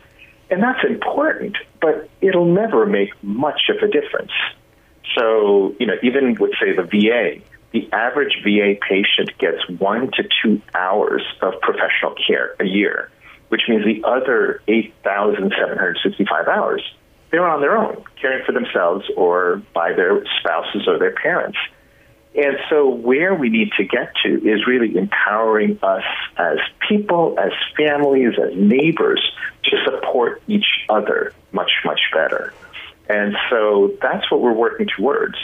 And 0.49 0.63
that's 0.63 0.83
important, 0.87 1.57
but 1.81 2.09
it'll 2.21 2.51
never 2.51 2.85
make 2.85 3.11
much 3.21 3.69
of 3.69 3.77
a 3.77 3.91
difference. 3.91 4.31
So, 5.17 5.75
you 5.79 5.85
know, 5.85 5.95
even 6.01 6.35
with, 6.35 6.51
say, 6.59 6.75
the 6.75 6.83
VA, 6.83 7.41
the 7.71 7.89
average 7.93 8.41
VA 8.43 8.75
patient 8.87 9.37
gets 9.37 9.67
one 9.79 10.11
to 10.11 10.27
two 10.41 10.61
hours 10.73 11.23
of 11.41 11.59
professional 11.61 12.15
care 12.27 12.55
a 12.59 12.65
year, 12.65 13.11
which 13.49 13.63
means 13.67 13.83
the 13.83 14.07
other 14.07 14.61
8,765 14.67 16.47
hours 16.47 16.81
they're 17.31 17.47
on 17.47 17.61
their 17.61 17.77
own, 17.77 18.03
caring 18.19 18.43
for 18.45 18.51
themselves 18.51 19.05
or 19.15 19.61
by 19.73 19.93
their 19.93 20.23
spouses 20.39 20.87
or 20.87 20.97
their 20.97 21.13
parents. 21.13 21.57
And 22.35 22.57
so, 22.69 22.87
where 22.89 23.33
we 23.33 23.49
need 23.49 23.71
to 23.77 23.83
get 23.83 24.13
to 24.23 24.47
is 24.47 24.67
really 24.67 24.95
empowering 24.95 25.79
us 25.81 26.03
as 26.37 26.57
people, 26.87 27.35
as 27.39 27.51
families, 27.75 28.37
as 28.37 28.55
neighbors 28.55 29.21
to 29.63 29.77
support 29.83 30.41
each 30.47 30.67
other 30.89 31.33
much, 31.51 31.71
much 31.85 31.99
better. 32.13 32.53
And 33.07 33.35
so, 33.49 33.93
that's 34.01 34.29
what 34.29 34.41
we're 34.41 34.53
working 34.53 34.87
towards. 34.95 35.37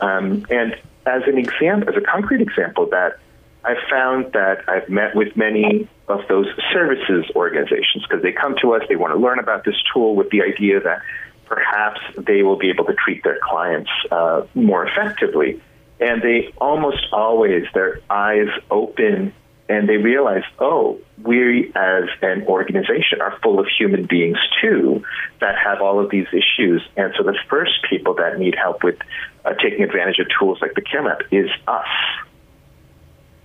Um, 0.00 0.46
and 0.50 0.78
as 1.04 1.22
an 1.26 1.36
example, 1.36 1.88
as 1.88 1.96
a 1.96 2.00
concrete 2.00 2.40
example, 2.40 2.86
that 2.90 3.18
I've 3.64 3.82
found 3.90 4.32
that 4.32 4.68
I've 4.68 4.88
met 4.88 5.14
with 5.14 5.36
many 5.36 5.88
of 6.08 6.20
those 6.28 6.46
services 6.72 7.26
organizations 7.34 8.06
because 8.08 8.22
they 8.22 8.32
come 8.32 8.54
to 8.62 8.74
us, 8.74 8.82
they 8.88 8.96
want 8.96 9.12
to 9.12 9.18
learn 9.18 9.38
about 9.38 9.64
this 9.64 9.76
tool 9.92 10.14
with 10.14 10.30
the 10.30 10.42
idea 10.42 10.80
that 10.80 11.02
perhaps 11.50 12.00
they 12.16 12.42
will 12.42 12.56
be 12.56 12.70
able 12.70 12.84
to 12.84 12.94
treat 12.94 13.22
their 13.24 13.38
clients 13.42 13.90
uh, 14.10 14.42
more 14.54 14.86
effectively. 14.86 15.60
And 15.98 16.22
they 16.22 16.54
almost 16.58 17.04
always, 17.12 17.64
their 17.74 18.00
eyes 18.08 18.48
open 18.70 19.34
and 19.68 19.88
they 19.88 19.96
realize, 19.96 20.44
oh, 20.58 20.98
we 21.22 21.72
as 21.74 22.04
an 22.22 22.44
organization 22.46 23.20
are 23.20 23.38
full 23.42 23.58
of 23.60 23.66
human 23.78 24.06
beings 24.06 24.38
too 24.60 25.04
that 25.40 25.56
have 25.58 25.80
all 25.80 26.02
of 26.02 26.10
these 26.10 26.26
issues. 26.28 26.82
And 26.96 27.12
so 27.16 27.24
the 27.24 27.36
first 27.48 27.72
people 27.88 28.14
that 28.14 28.38
need 28.38 28.54
help 28.54 28.82
with 28.82 28.96
uh, 29.44 29.54
taking 29.54 29.82
advantage 29.82 30.18
of 30.18 30.26
tools 30.38 30.58
like 30.62 30.74
the 30.74 30.80
Care 30.80 31.02
Map 31.02 31.22
is 31.30 31.50
us. 31.68 31.86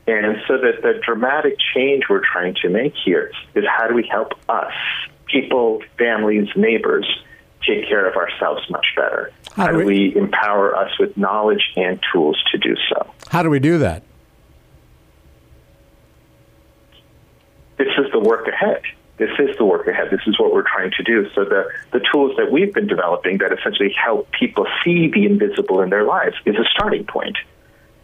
And 0.08 0.38
so 0.48 0.58
that 0.58 0.84
the 0.84 1.02
dramatic 1.04 1.58
change 1.74 2.04
we're 2.10 2.24
trying 2.24 2.56
to 2.62 2.70
make 2.70 2.94
here 3.04 3.32
is 3.56 3.66
how 3.68 3.88
do 3.88 3.96
we 3.96 4.08
help 4.10 4.34
us, 4.48 4.74
people, 5.26 5.82
families, 5.98 6.48
neighbors, 6.56 7.08
take 7.66 7.88
care 7.88 8.08
of 8.08 8.16
ourselves 8.16 8.70
much 8.70 8.86
better? 8.96 9.32
How, 9.56 9.66
How 9.66 9.72
do, 9.72 9.78
we, 9.80 9.86
we 9.86 10.16
empower 10.16 10.76
us 10.76 10.92
with 11.00 11.18
knowledge 11.18 11.72
and 11.76 12.00
tools 12.12 12.42
to 12.52 12.58
do 12.58 12.76
so? 12.90 13.12
How 13.30 13.44
do 13.44 13.50
we 13.50 13.60
do 13.60 13.78
that? 13.80 14.04
This 17.78 17.88
is 17.98 18.12
the 18.12 18.20
work 18.20 18.48
ahead. 18.48 18.82
This 19.18 19.32
is 19.40 19.56
the 19.58 19.66
work 19.66 19.88
ahead. 19.88 20.10
This 20.12 20.22
is 20.28 20.38
what 20.40 20.54
we're 20.54 20.68
trying 20.68 20.92
to 20.98 21.04
do. 21.04 21.30
So 21.34 21.46
the, 21.46 21.70
the 21.92 22.02
tools 22.12 22.36
that 22.38 22.52
we've 22.52 22.74
been 22.74 22.88
developing 22.88 23.38
that 23.38 23.52
essentially 23.52 23.94
help 23.94 24.30
people 24.32 24.66
see 24.84 25.10
the 25.10 25.26
invisible 25.26 25.82
in 25.82 25.90
their 25.90 26.04
lives 26.04 26.36
is 26.46 26.56
a 26.56 26.66
starting 26.74 27.06
point 27.06 27.38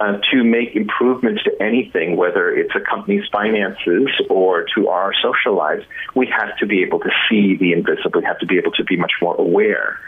uh, 0.02 0.18
to 0.32 0.44
make 0.44 0.76
improvements 0.76 1.44
to 1.44 1.52
anything, 1.62 2.18
whether 2.18 2.52
it's 2.52 2.74
a 2.74 2.80
company's 2.80 3.24
finances 3.32 4.10
or 4.32 4.66
to 4.74 4.88
our 4.88 5.14
social 5.22 5.56
lives, 5.56 5.86
we 6.16 6.26
have 6.26 6.58
to 6.58 6.66
be 6.66 6.82
able 6.82 7.00
to 7.00 7.12
see 7.30 7.56
the 7.56 7.72
invisible. 7.72 8.20
We 8.20 8.26
have 8.26 8.40
to 8.40 8.48
be 8.48 8.58
able 8.58 8.72
to 8.72 8.84
be 8.84 8.98
much 8.98 9.12
more 9.22 9.36
aware. 9.36 10.00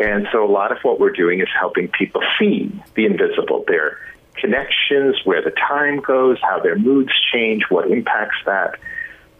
And 0.00 0.26
so 0.32 0.44
a 0.44 0.50
lot 0.50 0.72
of 0.72 0.78
what 0.82 0.98
we're 0.98 1.12
doing 1.12 1.40
is 1.40 1.48
helping 1.56 1.86
people 1.86 2.22
see 2.40 2.72
the 2.96 3.06
invisible, 3.06 3.64
their 3.68 4.00
connections, 4.34 5.16
where 5.24 5.42
the 5.42 5.52
time 5.52 6.00
goes, 6.00 6.38
how 6.42 6.58
their 6.58 6.76
moods 6.76 7.12
change, 7.32 7.62
what 7.68 7.88
impacts 7.88 8.38
that. 8.46 8.74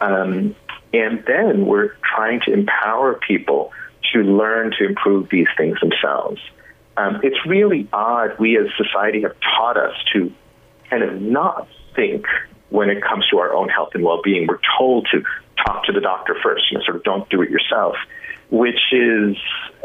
Um, 0.00 0.54
and 0.94 1.24
then 1.26 1.66
we're 1.66 1.96
trying 2.14 2.42
to 2.42 2.52
empower 2.52 3.14
people 3.26 3.72
to 4.12 4.20
learn 4.20 4.70
to 4.78 4.86
improve 4.86 5.30
these 5.30 5.48
things 5.56 5.80
themselves. 5.80 6.40
Um, 6.96 7.20
it's 7.22 7.38
really 7.46 7.88
odd. 7.92 8.38
We 8.38 8.56
as 8.58 8.66
society 8.76 9.22
have 9.22 9.36
taught 9.40 9.76
us 9.76 9.94
to 10.14 10.32
kind 10.88 11.02
of 11.02 11.20
not 11.20 11.68
think 11.94 12.26
when 12.70 12.90
it 12.90 13.02
comes 13.02 13.26
to 13.28 13.38
our 13.38 13.54
own 13.54 13.68
health 13.68 13.90
and 13.94 14.02
well-being. 14.02 14.46
We're 14.46 14.60
told 14.78 15.08
to 15.12 15.22
talk 15.64 15.84
to 15.84 15.92
the 15.92 16.00
doctor 16.00 16.36
first, 16.42 16.70
you 16.70 16.78
know, 16.78 16.84
sort 16.84 16.96
of 16.96 17.04
don't 17.04 17.28
do 17.28 17.42
it 17.42 17.50
yourself, 17.50 17.96
which 18.50 18.80
is 18.92 19.36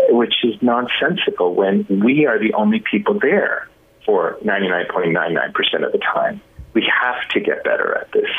which 0.10 0.34
is 0.43 0.56
nonsensical 0.62 1.54
when 1.54 1.86
we 1.89 2.26
are 2.26 2.39
the 2.39 2.54
only 2.54 2.80
people 2.80 3.19
there 3.19 3.67
for 4.06 4.38
99.99% 4.43 5.86
of 5.86 5.91
the 5.91 6.00
time. 6.00 6.41
We 6.74 6.89
have 7.02 7.28
to 7.30 7.39
get 7.39 7.63
better 7.63 7.97
at 7.97 8.12
this. 8.12 8.30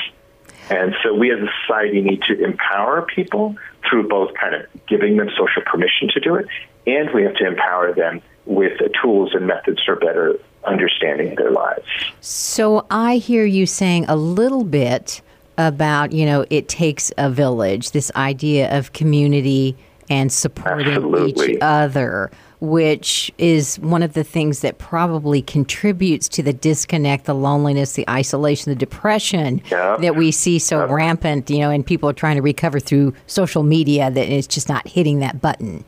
And 0.71 0.95
so 1.03 1.15
we 1.15 1.33
as 1.33 1.39
a 1.41 1.49
society 1.67 2.01
need 2.01 2.23
to 2.23 2.43
empower 2.43 3.03
people 3.03 3.57
through 3.89 4.09
both 4.09 4.31
kind 4.35 4.55
of 4.55 4.67
giving 4.87 5.17
them 5.17 5.29
social 5.37 5.63
permission 5.67 6.09
to 6.15 6.21
do 6.21 6.37
it, 6.37 6.47
and 6.87 7.11
we 7.15 7.23
have 7.25 7.35
to 7.37 7.47
empower 7.47 7.93
them 7.93 8.23
with 8.47 8.73
tools 9.03 9.35
and 9.35 9.47
methods 9.47 9.81
for 9.85 9.97
better 9.97 10.35
understanding 10.65 11.35
their 11.37 11.51
lives. 11.51 11.85
So 12.21 12.87
I 12.91 13.17
hear 13.17 13.45
you 13.45 13.67
saying 13.67 14.07
a 14.09 14.17
little 14.17 14.65
bit 14.65 15.21
about, 15.59 16.13
you 16.13 16.25
know, 16.27 16.45
it 16.51 16.69
takes 16.69 17.13
a 17.19 17.31
village, 17.31 17.91
this 17.91 18.11
idea 18.17 18.77
of 18.77 18.93
community 18.93 19.77
and 20.11 20.33
supporting 20.33 20.87
Absolutely. 20.89 21.53
each 21.55 21.59
other, 21.63 22.31
which 22.61 23.33
is 23.39 23.79
one 23.81 24.03
of 24.03 24.13
the 24.15 24.25
things 24.25 24.61
that 24.61 24.79
probably 24.79 25.43
contributes 25.43 26.29
to 26.29 26.43
the 26.43 26.53
disconnect, 26.53 27.25
the 27.25 27.35
loneliness, 27.35 27.93
the 27.95 28.09
isolation, 28.09 28.71
the 28.71 28.77
depression 28.77 29.61
Yep. 29.71 30.01
that 30.01 30.17
we 30.17 30.31
see 30.31 30.59
so 30.59 30.81
Yep. 30.81 30.91
rampant, 30.91 31.51
you 31.51 31.59
know, 31.59 31.71
and 31.71 31.85
people 31.85 32.09
are 32.09 32.13
trying 32.15 32.37
to 32.37 32.43
recover 32.43 32.79
through 32.81 33.15
social 33.27 33.63
media 33.63 34.11
that 34.11 34.29
it's 34.29 34.47
just 34.47 34.69
not 34.69 34.87
hitting 34.87 35.19
that 35.21 35.41
button. 35.41 35.85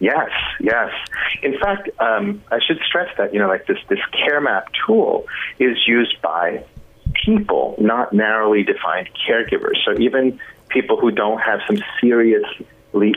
Yes, 0.00 0.30
yes. 0.60 0.90
In 1.42 1.58
fact, 1.58 1.88
um, 2.00 2.42
I 2.50 2.58
should 2.66 2.78
stress 2.86 3.08
that 3.18 3.32
you 3.32 3.40
know, 3.40 3.48
like 3.48 3.66
this 3.66 3.78
this 3.88 4.00
care 4.12 4.40
map 4.40 4.66
tool 4.86 5.26
is 5.58 5.78
used 5.86 6.20
by 6.20 6.64
people, 7.24 7.76
not 7.78 8.12
narrowly 8.12 8.64
defined 8.64 9.08
caregivers. 9.28 9.76
So 9.84 9.98
even 10.00 10.40
people 10.68 10.98
who 10.98 11.10
don't 11.10 11.38
have 11.38 11.60
some 11.66 11.78
seriously 12.00 12.66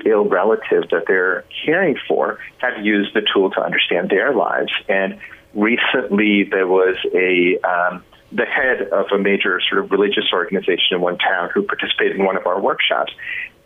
ill 0.05 0.25
relatives 0.25 0.87
that 0.91 1.03
they're 1.07 1.43
caring 1.65 1.97
for 2.07 2.39
have 2.59 2.83
used 2.83 3.13
the 3.13 3.21
tool 3.33 3.49
to 3.51 3.61
understand 3.61 4.09
their 4.09 4.33
lives. 4.33 4.71
And 4.87 5.19
recently, 5.53 6.43
there 6.43 6.67
was 6.67 6.95
a 7.13 7.57
um, 7.67 8.03
the 8.31 8.45
head 8.45 8.89
of 8.91 9.05
a 9.13 9.17
major 9.17 9.59
sort 9.69 9.83
of 9.83 9.91
religious 9.91 10.25
organization 10.33 10.91
in 10.91 11.01
one 11.01 11.17
town 11.17 11.49
who 11.53 11.63
participated 11.63 12.17
in 12.17 12.25
one 12.25 12.37
of 12.37 12.45
our 12.45 12.59
workshops. 12.59 13.13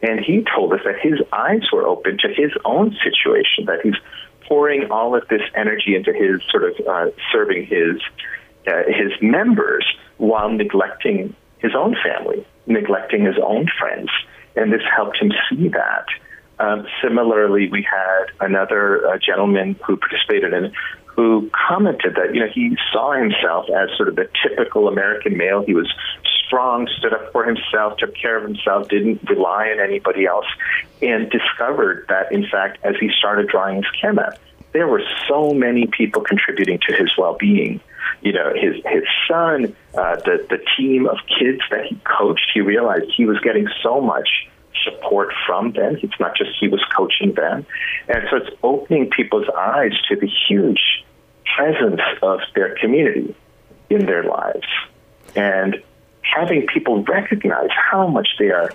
And 0.03 0.19
he 0.19 0.45
told 0.55 0.73
us 0.73 0.79
that 0.85 0.99
his 1.01 1.19
eyes 1.31 1.63
were 1.71 1.87
open 1.87 2.17
to 2.19 2.27
his 2.27 2.51
own 2.65 2.95
situation, 3.03 3.65
that 3.65 3.81
he's 3.83 3.95
pouring 4.47 4.91
all 4.91 5.15
of 5.15 5.27
this 5.29 5.41
energy 5.55 5.95
into 5.95 6.13
his 6.13 6.41
sort 6.49 6.63
of 6.63 6.87
uh, 6.87 7.11
serving 7.31 7.65
his 7.67 8.01
uh, 8.67 8.83
his 8.87 9.11
members 9.21 9.85
while 10.17 10.49
neglecting 10.49 11.35
his 11.59 11.71
own 11.75 11.95
family, 12.03 12.45
neglecting 12.67 13.25
his 13.25 13.35
own 13.43 13.67
friends, 13.79 14.09
and 14.55 14.71
this 14.71 14.81
helped 14.95 15.17
him 15.17 15.31
see 15.49 15.69
that. 15.69 16.05
Um, 16.59 16.85
similarly, 17.01 17.69
we 17.71 17.81
had 17.81 18.25
another 18.39 19.07
uh, 19.07 19.17
gentleman 19.17 19.79
who 19.85 19.97
participated 19.97 20.53
in 20.53 20.71
who 21.15 21.49
commented 21.67 22.15
that 22.15 22.33
you 22.33 22.41
know 22.41 22.47
he 22.53 22.77
saw 22.91 23.13
himself 23.13 23.65
as 23.69 23.89
sort 23.97 24.09
of 24.09 24.15
the 24.15 24.29
typical 24.41 24.87
American 24.87 25.37
male. 25.37 25.63
He 25.63 25.73
was 25.73 25.91
strong, 26.45 26.87
stood 26.97 27.13
up 27.13 27.31
for 27.31 27.45
himself, 27.45 27.97
took 27.97 28.15
care 28.15 28.37
of 28.37 28.43
himself, 28.43 28.89
didn't 28.89 29.21
rely 29.29 29.69
on 29.69 29.79
anybody 29.79 30.25
else, 30.25 30.45
and 31.01 31.29
discovered 31.29 32.05
that 32.09 32.31
in 32.31 32.45
fact, 32.49 32.79
as 32.83 32.95
he 32.99 33.09
started 33.17 33.47
drawing 33.47 33.77
his 33.77 33.85
care 33.99 34.13
map, 34.13 34.37
there 34.73 34.87
were 34.87 35.03
so 35.27 35.53
many 35.53 35.87
people 35.87 36.21
contributing 36.21 36.79
to 36.87 36.95
his 36.95 37.11
well-being. 37.17 37.79
You 38.21 38.33
know, 38.33 38.53
his 38.53 38.75
his 38.85 39.03
son, 39.27 39.75
uh, 39.95 40.15
the 40.17 40.45
the 40.49 40.59
team 40.77 41.07
of 41.07 41.17
kids 41.27 41.61
that 41.71 41.85
he 41.85 41.99
coached. 42.03 42.51
He 42.53 42.61
realized 42.61 43.05
he 43.15 43.25
was 43.25 43.39
getting 43.39 43.67
so 43.81 43.99
much 43.99 44.29
support 44.83 45.33
from 45.45 45.71
them. 45.73 45.97
It's 46.01 46.19
not 46.19 46.35
just 46.35 46.51
he 46.59 46.67
was 46.67 46.83
coaching 46.95 47.33
them, 47.33 47.65
and 48.07 48.23
so 48.29 48.37
it's 48.37 48.55
opening 48.63 49.09
people's 49.09 49.47
eyes 49.57 49.93
to 50.09 50.15
the 50.15 50.29
huge 50.47 51.05
presence 51.55 52.01
of 52.21 52.39
their 52.55 52.75
community 52.75 53.35
in 53.89 54.05
their 54.05 54.23
lives, 54.23 54.67
and 55.35 55.81
having 56.21 56.65
people 56.67 57.03
recognize 57.03 57.69
how 57.71 58.07
much 58.07 58.29
they 58.39 58.49
are 58.49 58.71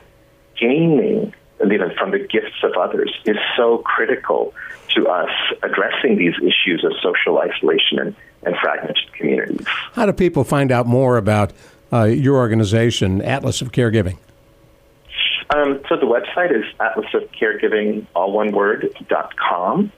gaining 0.59 1.33
even 1.65 1.91
from 1.99 2.11
the 2.11 2.19
gifts 2.19 2.63
of 2.63 2.73
others 2.75 3.13
is 3.25 3.37
so 3.57 3.79
critical 3.79 4.53
to 4.95 5.09
us 5.09 5.31
addressing 5.63 6.17
these 6.17 6.35
issues 6.39 6.85
of 6.85 6.93
social 7.03 7.39
isolation 7.39 7.99
and, 7.99 8.15
and 8.43 8.57
fragmented 8.63 9.13
communities. 9.13 9.67
How 9.95 10.07
do 10.07 10.13
people 10.13 10.45
find 10.45 10.71
out 10.71 10.87
more 10.87 11.17
about 11.17 11.53
uh, 11.93 12.05
your 12.05 12.37
organization, 12.37 13.23
Atlas 13.23 13.63
of 13.63 13.73
Caregiving? 13.73 14.19
Um, 15.55 15.81
so 15.89 15.97
the 15.97 16.07
website 16.07 16.51
is 16.57 16.65
atlasofcaregiving, 16.81 18.07
all 18.15 18.33
one 18.33 18.53
word, 18.53 18.93
dot 19.09 19.37
com. 19.37 19.93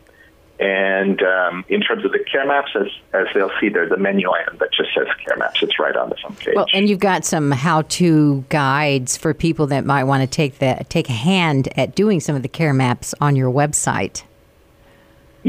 And 0.61 1.23
um, 1.23 1.65
in 1.69 1.81
terms 1.83 2.05
of 2.05 2.11
the 2.11 2.19
care 2.19 2.45
maps, 2.45 2.73
as, 2.75 2.89
as 3.13 3.29
they'll 3.33 3.53
see, 3.61 3.69
there's 3.69 3.93
a 3.93 3.97
menu 3.97 4.29
item 4.29 4.57
that 4.59 4.73
just 4.73 4.93
says 4.93 5.07
care 5.25 5.37
maps. 5.37 5.63
It's 5.63 5.79
right 5.79 5.95
on 5.95 6.09
the 6.09 6.17
front 6.17 6.37
page. 6.41 6.55
Well, 6.57 6.67
and 6.73 6.89
you've 6.89 6.99
got 6.99 7.25
some 7.25 7.53
how-to 7.53 8.45
guides 8.49 9.17
for 9.17 9.33
people 9.33 9.69
that 9.69 9.85
might 9.85 10.03
want 10.05 10.23
to 10.23 10.27
take 10.27 10.59
the 10.59 10.85
take 10.89 11.09
a 11.09 11.13
hand 11.13 11.69
at 11.79 11.95
doing 11.95 12.19
some 12.19 12.35
of 12.35 12.43
the 12.43 12.49
care 12.49 12.75
maps 12.75 13.15
on 13.21 13.37
your 13.37 13.53
website. 13.53 14.25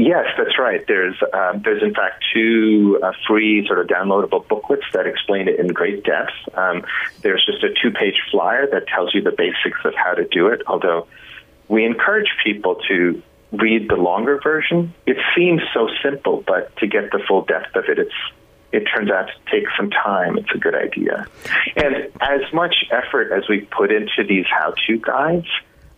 Yes, 0.00 0.28
that's 0.38 0.58
right. 0.58 0.82
There's 0.88 1.14
um, 1.34 1.60
there's 1.62 1.82
in 1.82 1.92
fact 1.92 2.24
two 2.32 2.98
uh, 3.02 3.12
free 3.28 3.66
sort 3.66 3.80
of 3.80 3.86
downloadable 3.86 4.48
booklets 4.48 4.84
that 4.94 5.06
explain 5.06 5.46
it 5.46 5.60
in 5.60 5.68
great 5.68 6.04
depth. 6.04 6.32
Um, 6.54 6.86
there's 7.20 7.44
just 7.44 7.62
a 7.62 7.68
two-page 7.82 8.14
flyer 8.30 8.66
that 8.70 8.86
tells 8.86 9.14
you 9.14 9.20
the 9.20 9.30
basics 9.30 9.78
of 9.84 9.94
how 9.94 10.14
to 10.14 10.26
do 10.26 10.46
it. 10.46 10.62
Although 10.66 11.06
we 11.68 11.84
encourage 11.84 12.28
people 12.42 12.76
to 12.88 13.22
read 13.52 13.90
the 13.90 13.96
longer 13.96 14.40
version. 14.42 14.94
It 15.04 15.18
seems 15.36 15.60
so 15.74 15.88
simple, 16.02 16.42
but 16.46 16.74
to 16.78 16.86
get 16.86 17.10
the 17.10 17.20
full 17.28 17.44
depth 17.44 17.76
of 17.76 17.84
it, 17.88 17.98
it's 17.98 18.14
it 18.72 18.84
turns 18.84 19.10
out 19.10 19.26
to 19.26 19.50
take 19.50 19.68
some 19.76 19.90
time. 19.90 20.38
It's 20.38 20.50
a 20.54 20.58
good 20.58 20.76
idea. 20.76 21.26
And 21.76 22.10
as 22.22 22.40
much 22.54 22.86
effort 22.90 23.32
as 23.32 23.48
we 23.50 23.62
put 23.62 23.92
into 23.92 24.24
these 24.26 24.46
how-to 24.48 24.98
guides, 24.98 25.48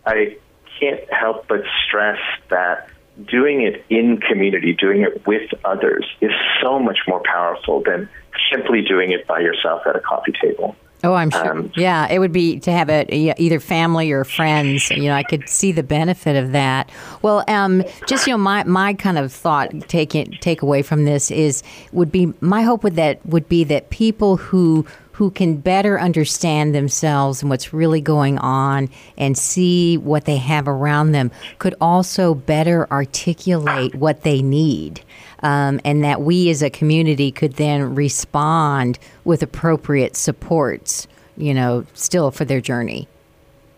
I 0.05 0.37
can't 0.79 1.13
help 1.13 1.47
but 1.47 1.61
stress 1.85 2.19
that 2.49 2.89
doing 3.27 3.61
it 3.61 3.83
in 3.89 4.17
community, 4.17 4.73
doing 4.73 5.01
it 5.01 5.25
with 5.27 5.49
others, 5.65 6.05
is 6.21 6.31
so 6.61 6.79
much 6.79 6.99
more 7.07 7.21
powerful 7.23 7.81
than 7.81 8.09
simply 8.51 8.81
doing 8.81 9.11
it 9.11 9.27
by 9.27 9.39
yourself 9.39 9.83
at 9.85 9.95
a 9.95 9.99
coffee 9.99 10.33
table. 10.41 10.75
Oh, 11.05 11.15
I'm 11.15 11.31
sure. 11.31 11.51
Um, 11.51 11.71
yeah, 11.75 12.07
it 12.09 12.19
would 12.19 12.31
be 12.31 12.59
to 12.61 12.71
have 12.71 12.87
it 12.89 13.09
either 13.11 13.59
family 13.59 14.11
or 14.13 14.23
friends. 14.23 14.89
You 14.89 15.09
know, 15.09 15.13
I 15.13 15.23
could 15.23 15.49
see 15.49 15.73
the 15.73 15.83
benefit 15.83 16.41
of 16.41 16.53
that. 16.53 16.89
Well, 17.21 17.43
um, 17.49 17.83
just 18.07 18.25
you 18.25 18.33
know, 18.33 18.37
my 18.37 18.63
my 18.63 18.93
kind 18.93 19.17
of 19.17 19.31
thought 19.31 19.71
take 19.89 20.15
it, 20.15 20.39
take 20.39 20.61
away 20.61 20.81
from 20.81 21.03
this 21.03 21.29
is 21.29 21.61
would 21.91 22.09
be 22.09 22.33
my 22.39 22.61
hope 22.61 22.83
would 22.83 22.95
that 22.95 23.23
would 23.25 23.49
be 23.49 23.65
that 23.65 23.89
people 23.89 24.37
who 24.37 24.85
who 25.13 25.31
can 25.31 25.57
better 25.57 25.99
understand 25.99 26.73
themselves 26.75 27.41
and 27.41 27.49
what's 27.49 27.73
really 27.73 28.01
going 28.01 28.37
on 28.39 28.89
and 29.17 29.37
see 29.37 29.97
what 29.97 30.25
they 30.25 30.37
have 30.37 30.67
around 30.67 31.11
them 31.11 31.31
could 31.59 31.75
also 31.79 32.33
better 32.33 32.91
articulate 32.91 33.95
what 33.95 34.23
they 34.23 34.41
need. 34.41 35.01
Um, 35.41 35.81
and 35.83 36.03
that 36.03 36.21
we 36.21 36.49
as 36.49 36.61
a 36.61 36.69
community 36.69 37.31
could 37.31 37.53
then 37.53 37.95
respond 37.95 38.97
with 39.25 39.43
appropriate 39.43 40.15
supports, 40.15 41.07
you 41.35 41.53
know, 41.53 41.85
still 41.93 42.31
for 42.31 42.45
their 42.45 42.61
journey. 42.61 43.07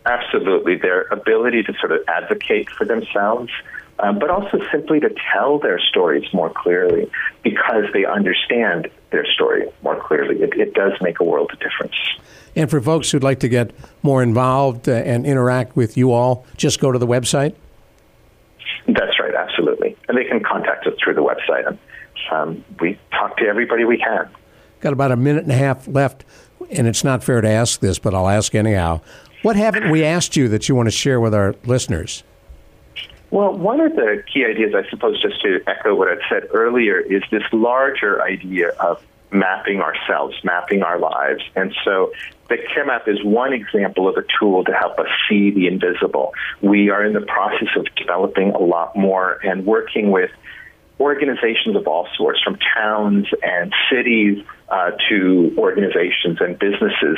Absolutely. 0.05 0.75
Their 0.75 1.07
ability 1.11 1.63
to 1.63 1.73
sort 1.79 1.91
of 1.91 2.01
advocate 2.07 2.69
for 2.69 2.85
themselves, 2.85 3.51
um, 3.99 4.19
but 4.19 4.29
also 4.29 4.59
simply 4.71 4.99
to 4.99 5.13
tell 5.33 5.59
their 5.59 5.79
stories 5.79 6.25
more 6.33 6.49
clearly 6.49 7.09
because 7.43 7.85
they 7.93 8.05
understand 8.05 8.89
their 9.11 9.25
story 9.25 9.69
more 9.83 9.99
clearly. 10.01 10.41
It, 10.41 10.53
it 10.57 10.73
does 10.73 10.93
make 11.01 11.19
a 11.19 11.23
world 11.23 11.51
of 11.53 11.59
difference. 11.59 11.95
And 12.55 12.69
for 12.69 12.81
folks 12.81 13.11
who'd 13.11 13.23
like 13.23 13.39
to 13.39 13.49
get 13.49 13.71
more 14.01 14.21
involved 14.23 14.87
uh, 14.87 14.93
and 14.93 15.25
interact 15.25 15.75
with 15.75 15.97
you 15.97 16.11
all, 16.11 16.45
just 16.57 16.79
go 16.79 16.91
to 16.91 16.99
the 16.99 17.07
website. 17.07 17.55
That's 18.87 19.19
right, 19.19 19.33
absolutely. 19.33 19.97
And 20.07 20.17
they 20.17 20.25
can 20.25 20.43
contact 20.43 20.85
us 20.87 20.93
through 21.03 21.15
the 21.15 21.23
website. 21.23 21.67
And 21.67 21.79
um, 22.31 22.63
we 22.79 22.99
talk 23.11 23.37
to 23.37 23.45
everybody 23.45 23.85
we 23.85 23.97
can. 23.97 24.29
Got 24.81 24.93
about 24.93 25.11
a 25.11 25.15
minute 25.15 25.43
and 25.43 25.51
a 25.51 25.57
half 25.57 25.87
left, 25.87 26.25
and 26.69 26.87
it's 26.87 27.03
not 27.03 27.23
fair 27.23 27.41
to 27.41 27.49
ask 27.49 27.79
this, 27.79 27.97
but 27.97 28.13
I'll 28.13 28.29
ask 28.29 28.53
anyhow. 28.53 29.01
What 29.41 29.55
haven't 29.55 29.89
we 29.89 30.03
asked 30.03 30.35
you 30.35 30.47
that 30.49 30.67
you 30.67 30.75
want 30.75 30.87
to 30.87 30.91
share 30.91 31.19
with 31.19 31.33
our 31.33 31.55
listeners? 31.65 32.23
Well, 33.35 33.51
one 33.51 33.81
of 33.81 33.97
the 33.97 34.23
key 34.33 34.45
ideas, 34.45 34.73
I 34.73 34.89
suppose, 34.89 35.21
just 35.21 35.41
to 35.41 35.59
echo 35.67 35.93
what 35.93 36.07
I 36.07 36.15
said 36.29 36.47
earlier, 36.53 37.01
is 37.01 37.21
this 37.31 37.43
larger 37.51 38.21
idea 38.23 38.69
of 38.69 39.03
mapping 39.29 39.81
ourselves, 39.81 40.37
mapping 40.45 40.83
our 40.83 40.97
lives. 40.97 41.43
And 41.53 41.75
so 41.83 42.13
the 42.47 42.55
care 42.73 42.85
map 42.85 43.09
is 43.09 43.21
one 43.25 43.51
example 43.51 44.07
of 44.07 44.15
a 44.15 44.23
tool 44.39 44.63
to 44.63 44.71
help 44.71 44.97
us 44.99 45.09
see 45.27 45.51
the 45.51 45.67
invisible. 45.67 46.33
We 46.61 46.91
are 46.91 47.03
in 47.03 47.11
the 47.11 47.25
process 47.27 47.67
of 47.75 47.87
developing 47.97 48.51
a 48.51 48.59
lot 48.59 48.95
more 48.95 49.37
and 49.43 49.65
working 49.65 50.11
with 50.11 50.31
organizations 51.01 51.75
of 51.75 51.87
all 51.89 52.07
sorts, 52.15 52.41
from 52.41 52.57
towns 52.73 53.27
and 53.43 53.73
cities 53.91 54.45
uh, 54.69 54.91
to 55.09 55.53
organizations 55.57 56.39
and 56.39 56.57
businesses, 56.57 57.17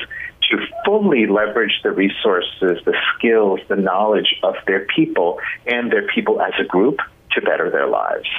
to 0.49 0.57
fully 0.85 1.27
leverage 1.27 1.79
the 1.83 1.91
resources, 1.91 2.79
the 2.85 2.95
skills, 3.15 3.59
the 3.67 3.75
knowledge 3.75 4.35
of 4.43 4.55
their 4.65 4.85
people 4.85 5.39
and 5.65 5.91
their 5.91 6.07
people 6.07 6.41
as 6.41 6.53
a 6.59 6.63
group 6.63 6.99
to 7.31 7.41
better 7.41 7.69
their 7.69 7.87
lives. 7.87 8.29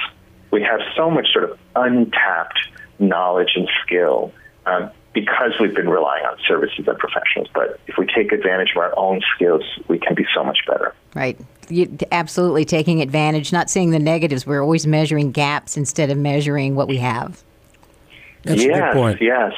We 0.51 0.63
have 0.63 0.79
so 0.95 1.09
much 1.11 1.27
sort 1.31 1.49
of 1.49 1.59
untapped 1.75 2.59
knowledge 2.97 3.51
and 3.55 3.69
skill 3.83 4.33
um, 4.65 4.91
because 5.13 5.53
we've 5.59 5.75
been 5.75 5.89
relying 5.89 6.25
on 6.25 6.37
services 6.47 6.87
and 6.87 6.97
professionals. 6.97 7.47
But 7.53 7.79
if 7.87 7.97
we 7.97 8.05
take 8.05 8.31
advantage 8.31 8.71
of 8.75 8.77
our 8.77 8.97
own 8.97 9.21
skills, 9.35 9.63
we 9.87 9.99
can 9.99 10.15
be 10.15 10.25
so 10.33 10.43
much 10.43 10.59
better. 10.67 10.93
Right. 11.15 11.39
you, 11.69 11.97
absolutely 12.11 12.65
taking 12.65 13.01
advantage, 13.01 13.51
not 13.51 13.69
seeing 13.69 13.91
the 13.91 13.99
negatives. 13.99 14.45
We're 14.45 14.61
always 14.61 14.85
measuring 14.85 15.31
gaps 15.31 15.77
instead 15.77 16.09
of 16.09 16.17
measuring 16.17 16.75
what 16.75 16.87
we 16.87 16.97
have. 16.97 17.43
That's 18.43 18.63
yes, 18.63 18.77
a 18.77 18.79
good 18.79 18.93
point. 18.93 19.21
Yes, 19.21 19.53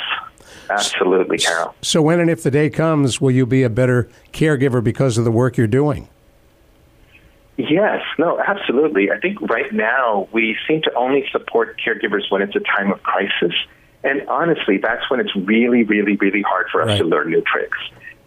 absolutely, 0.71 1.37
Carol. 1.37 1.75
So, 1.81 2.01
when 2.01 2.19
and 2.19 2.29
if 2.29 2.43
the 2.43 2.51
day 2.51 2.69
comes, 2.69 3.19
will 3.21 3.31
you 3.31 3.45
be 3.45 3.63
a 3.63 3.69
better 3.69 4.09
caregiver 4.33 4.83
because 4.83 5.17
of 5.17 5.25
the 5.25 5.31
work 5.31 5.57
you're 5.57 5.67
doing? 5.67 6.07
Yes, 7.57 8.01
no, 8.17 8.39
absolutely. 8.39 9.11
I 9.11 9.19
think 9.19 9.39
right 9.41 9.71
now 9.71 10.27
we 10.31 10.57
seem 10.67 10.81
to 10.83 10.93
only 10.95 11.25
support 11.31 11.79
caregivers 11.85 12.23
when 12.31 12.41
it's 12.41 12.55
a 12.55 12.59
time 12.61 12.91
of 12.91 13.03
crisis. 13.03 13.53
And 14.03 14.27
honestly, 14.27 14.77
that's 14.77 15.07
when 15.11 15.19
it's 15.19 15.35
really, 15.35 15.83
really, 15.83 16.15
really 16.15 16.41
hard 16.41 16.67
for 16.71 16.81
us 16.81 16.87
Right. 16.87 16.97
to 16.99 17.03
learn 17.03 17.29
new 17.29 17.41
tricks. 17.41 17.77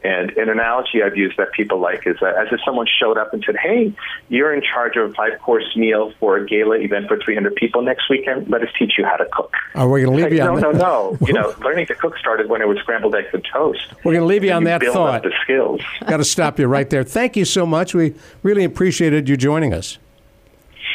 And 0.04 0.30
an 0.36 0.50
analogy 0.50 1.02
I've 1.02 1.16
used 1.16 1.38
that 1.38 1.52
people 1.52 1.78
like 1.78 2.06
is 2.06 2.16
that 2.20 2.36
as 2.36 2.48
if 2.52 2.60
someone 2.62 2.86
showed 3.00 3.16
up 3.16 3.32
and 3.32 3.42
said, 3.44 3.56
Hey, 3.56 3.90
you're 4.28 4.52
in 4.52 4.60
charge 4.62 4.96
of 4.96 5.10
a 5.10 5.14
five 5.14 5.38
course 5.40 5.64
meal 5.76 6.12
for 6.20 6.36
a 6.36 6.46
gala 6.46 6.76
event 6.76 7.08
for 7.08 7.16
300 7.18 7.54
people 7.56 7.80
next 7.80 8.10
weekend. 8.10 8.50
Let 8.50 8.60
us 8.62 8.68
teach 8.78 8.92
you 8.98 9.06
how 9.06 9.16
to 9.16 9.24
cook. 9.32 9.54
Oh, 9.74 9.80
Are 9.80 9.88
we 9.88 10.02
going 10.02 10.10
to 10.12 10.16
leave 10.16 10.24
like, 10.24 10.32
you 10.34 10.38
no, 10.40 10.56
on 10.56 10.60
no, 10.60 10.72
that? 10.72 10.78
no. 10.78 11.18
You 11.26 11.32
know, 11.32 11.54
learning 11.64 11.86
to 11.86 11.94
cook 11.94 12.18
started 12.18 12.50
when 12.50 12.60
it 12.60 12.68
was 12.68 12.76
scrambled 12.80 13.14
eggs 13.14 13.28
and 13.32 13.42
toast. 13.50 13.80
We're 14.04 14.12
going 14.12 14.20
to 14.20 14.26
leave 14.26 14.44
you 14.44 14.52
on 14.52 14.60
You 14.62 14.68
that 14.68 14.80
build 14.82 14.94
thought. 14.94 15.14
up 15.14 15.22
the 15.22 15.32
skills. 15.42 15.80
Got 16.06 16.18
to 16.18 16.24
stop 16.24 16.58
you 16.58 16.66
right 16.66 16.88
there. 16.90 17.02
Thank 17.02 17.34
you 17.36 17.46
so 17.46 17.64
much. 17.64 17.94
We 17.94 18.14
really 18.42 18.64
appreciated 18.64 19.26
you 19.28 19.38
joining 19.38 19.72
us. 19.72 19.96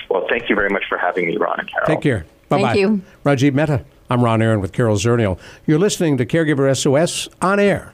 Well, 0.10 0.28
thank 0.30 0.50
you 0.50 0.56
very 0.56 0.69
much 0.69 0.84
for 0.88 0.98
having 1.00 1.26
me, 1.28 1.38
Ron 1.38 1.60
and 1.60 1.69
Carol. 1.72 1.88
Take 1.88 2.02
care. 2.02 2.26
Bye 2.48 2.62
bye. 2.62 2.67
Thank 2.74 2.80
you. 2.80 3.02
Rajiv 3.26 3.54
Mehta. 3.54 3.86
I'm 4.12 4.24
Ron 4.24 4.41
Aaron 4.41 4.60
with 4.60 4.72
Carol 4.72 4.95
Zernial. 4.95 5.38
You're 5.67 5.78
listening 5.80 6.17
to 6.17 6.26
Caregiver 6.26 6.76
SOS 6.76 7.30
on 7.41 7.60
air. 7.60 7.93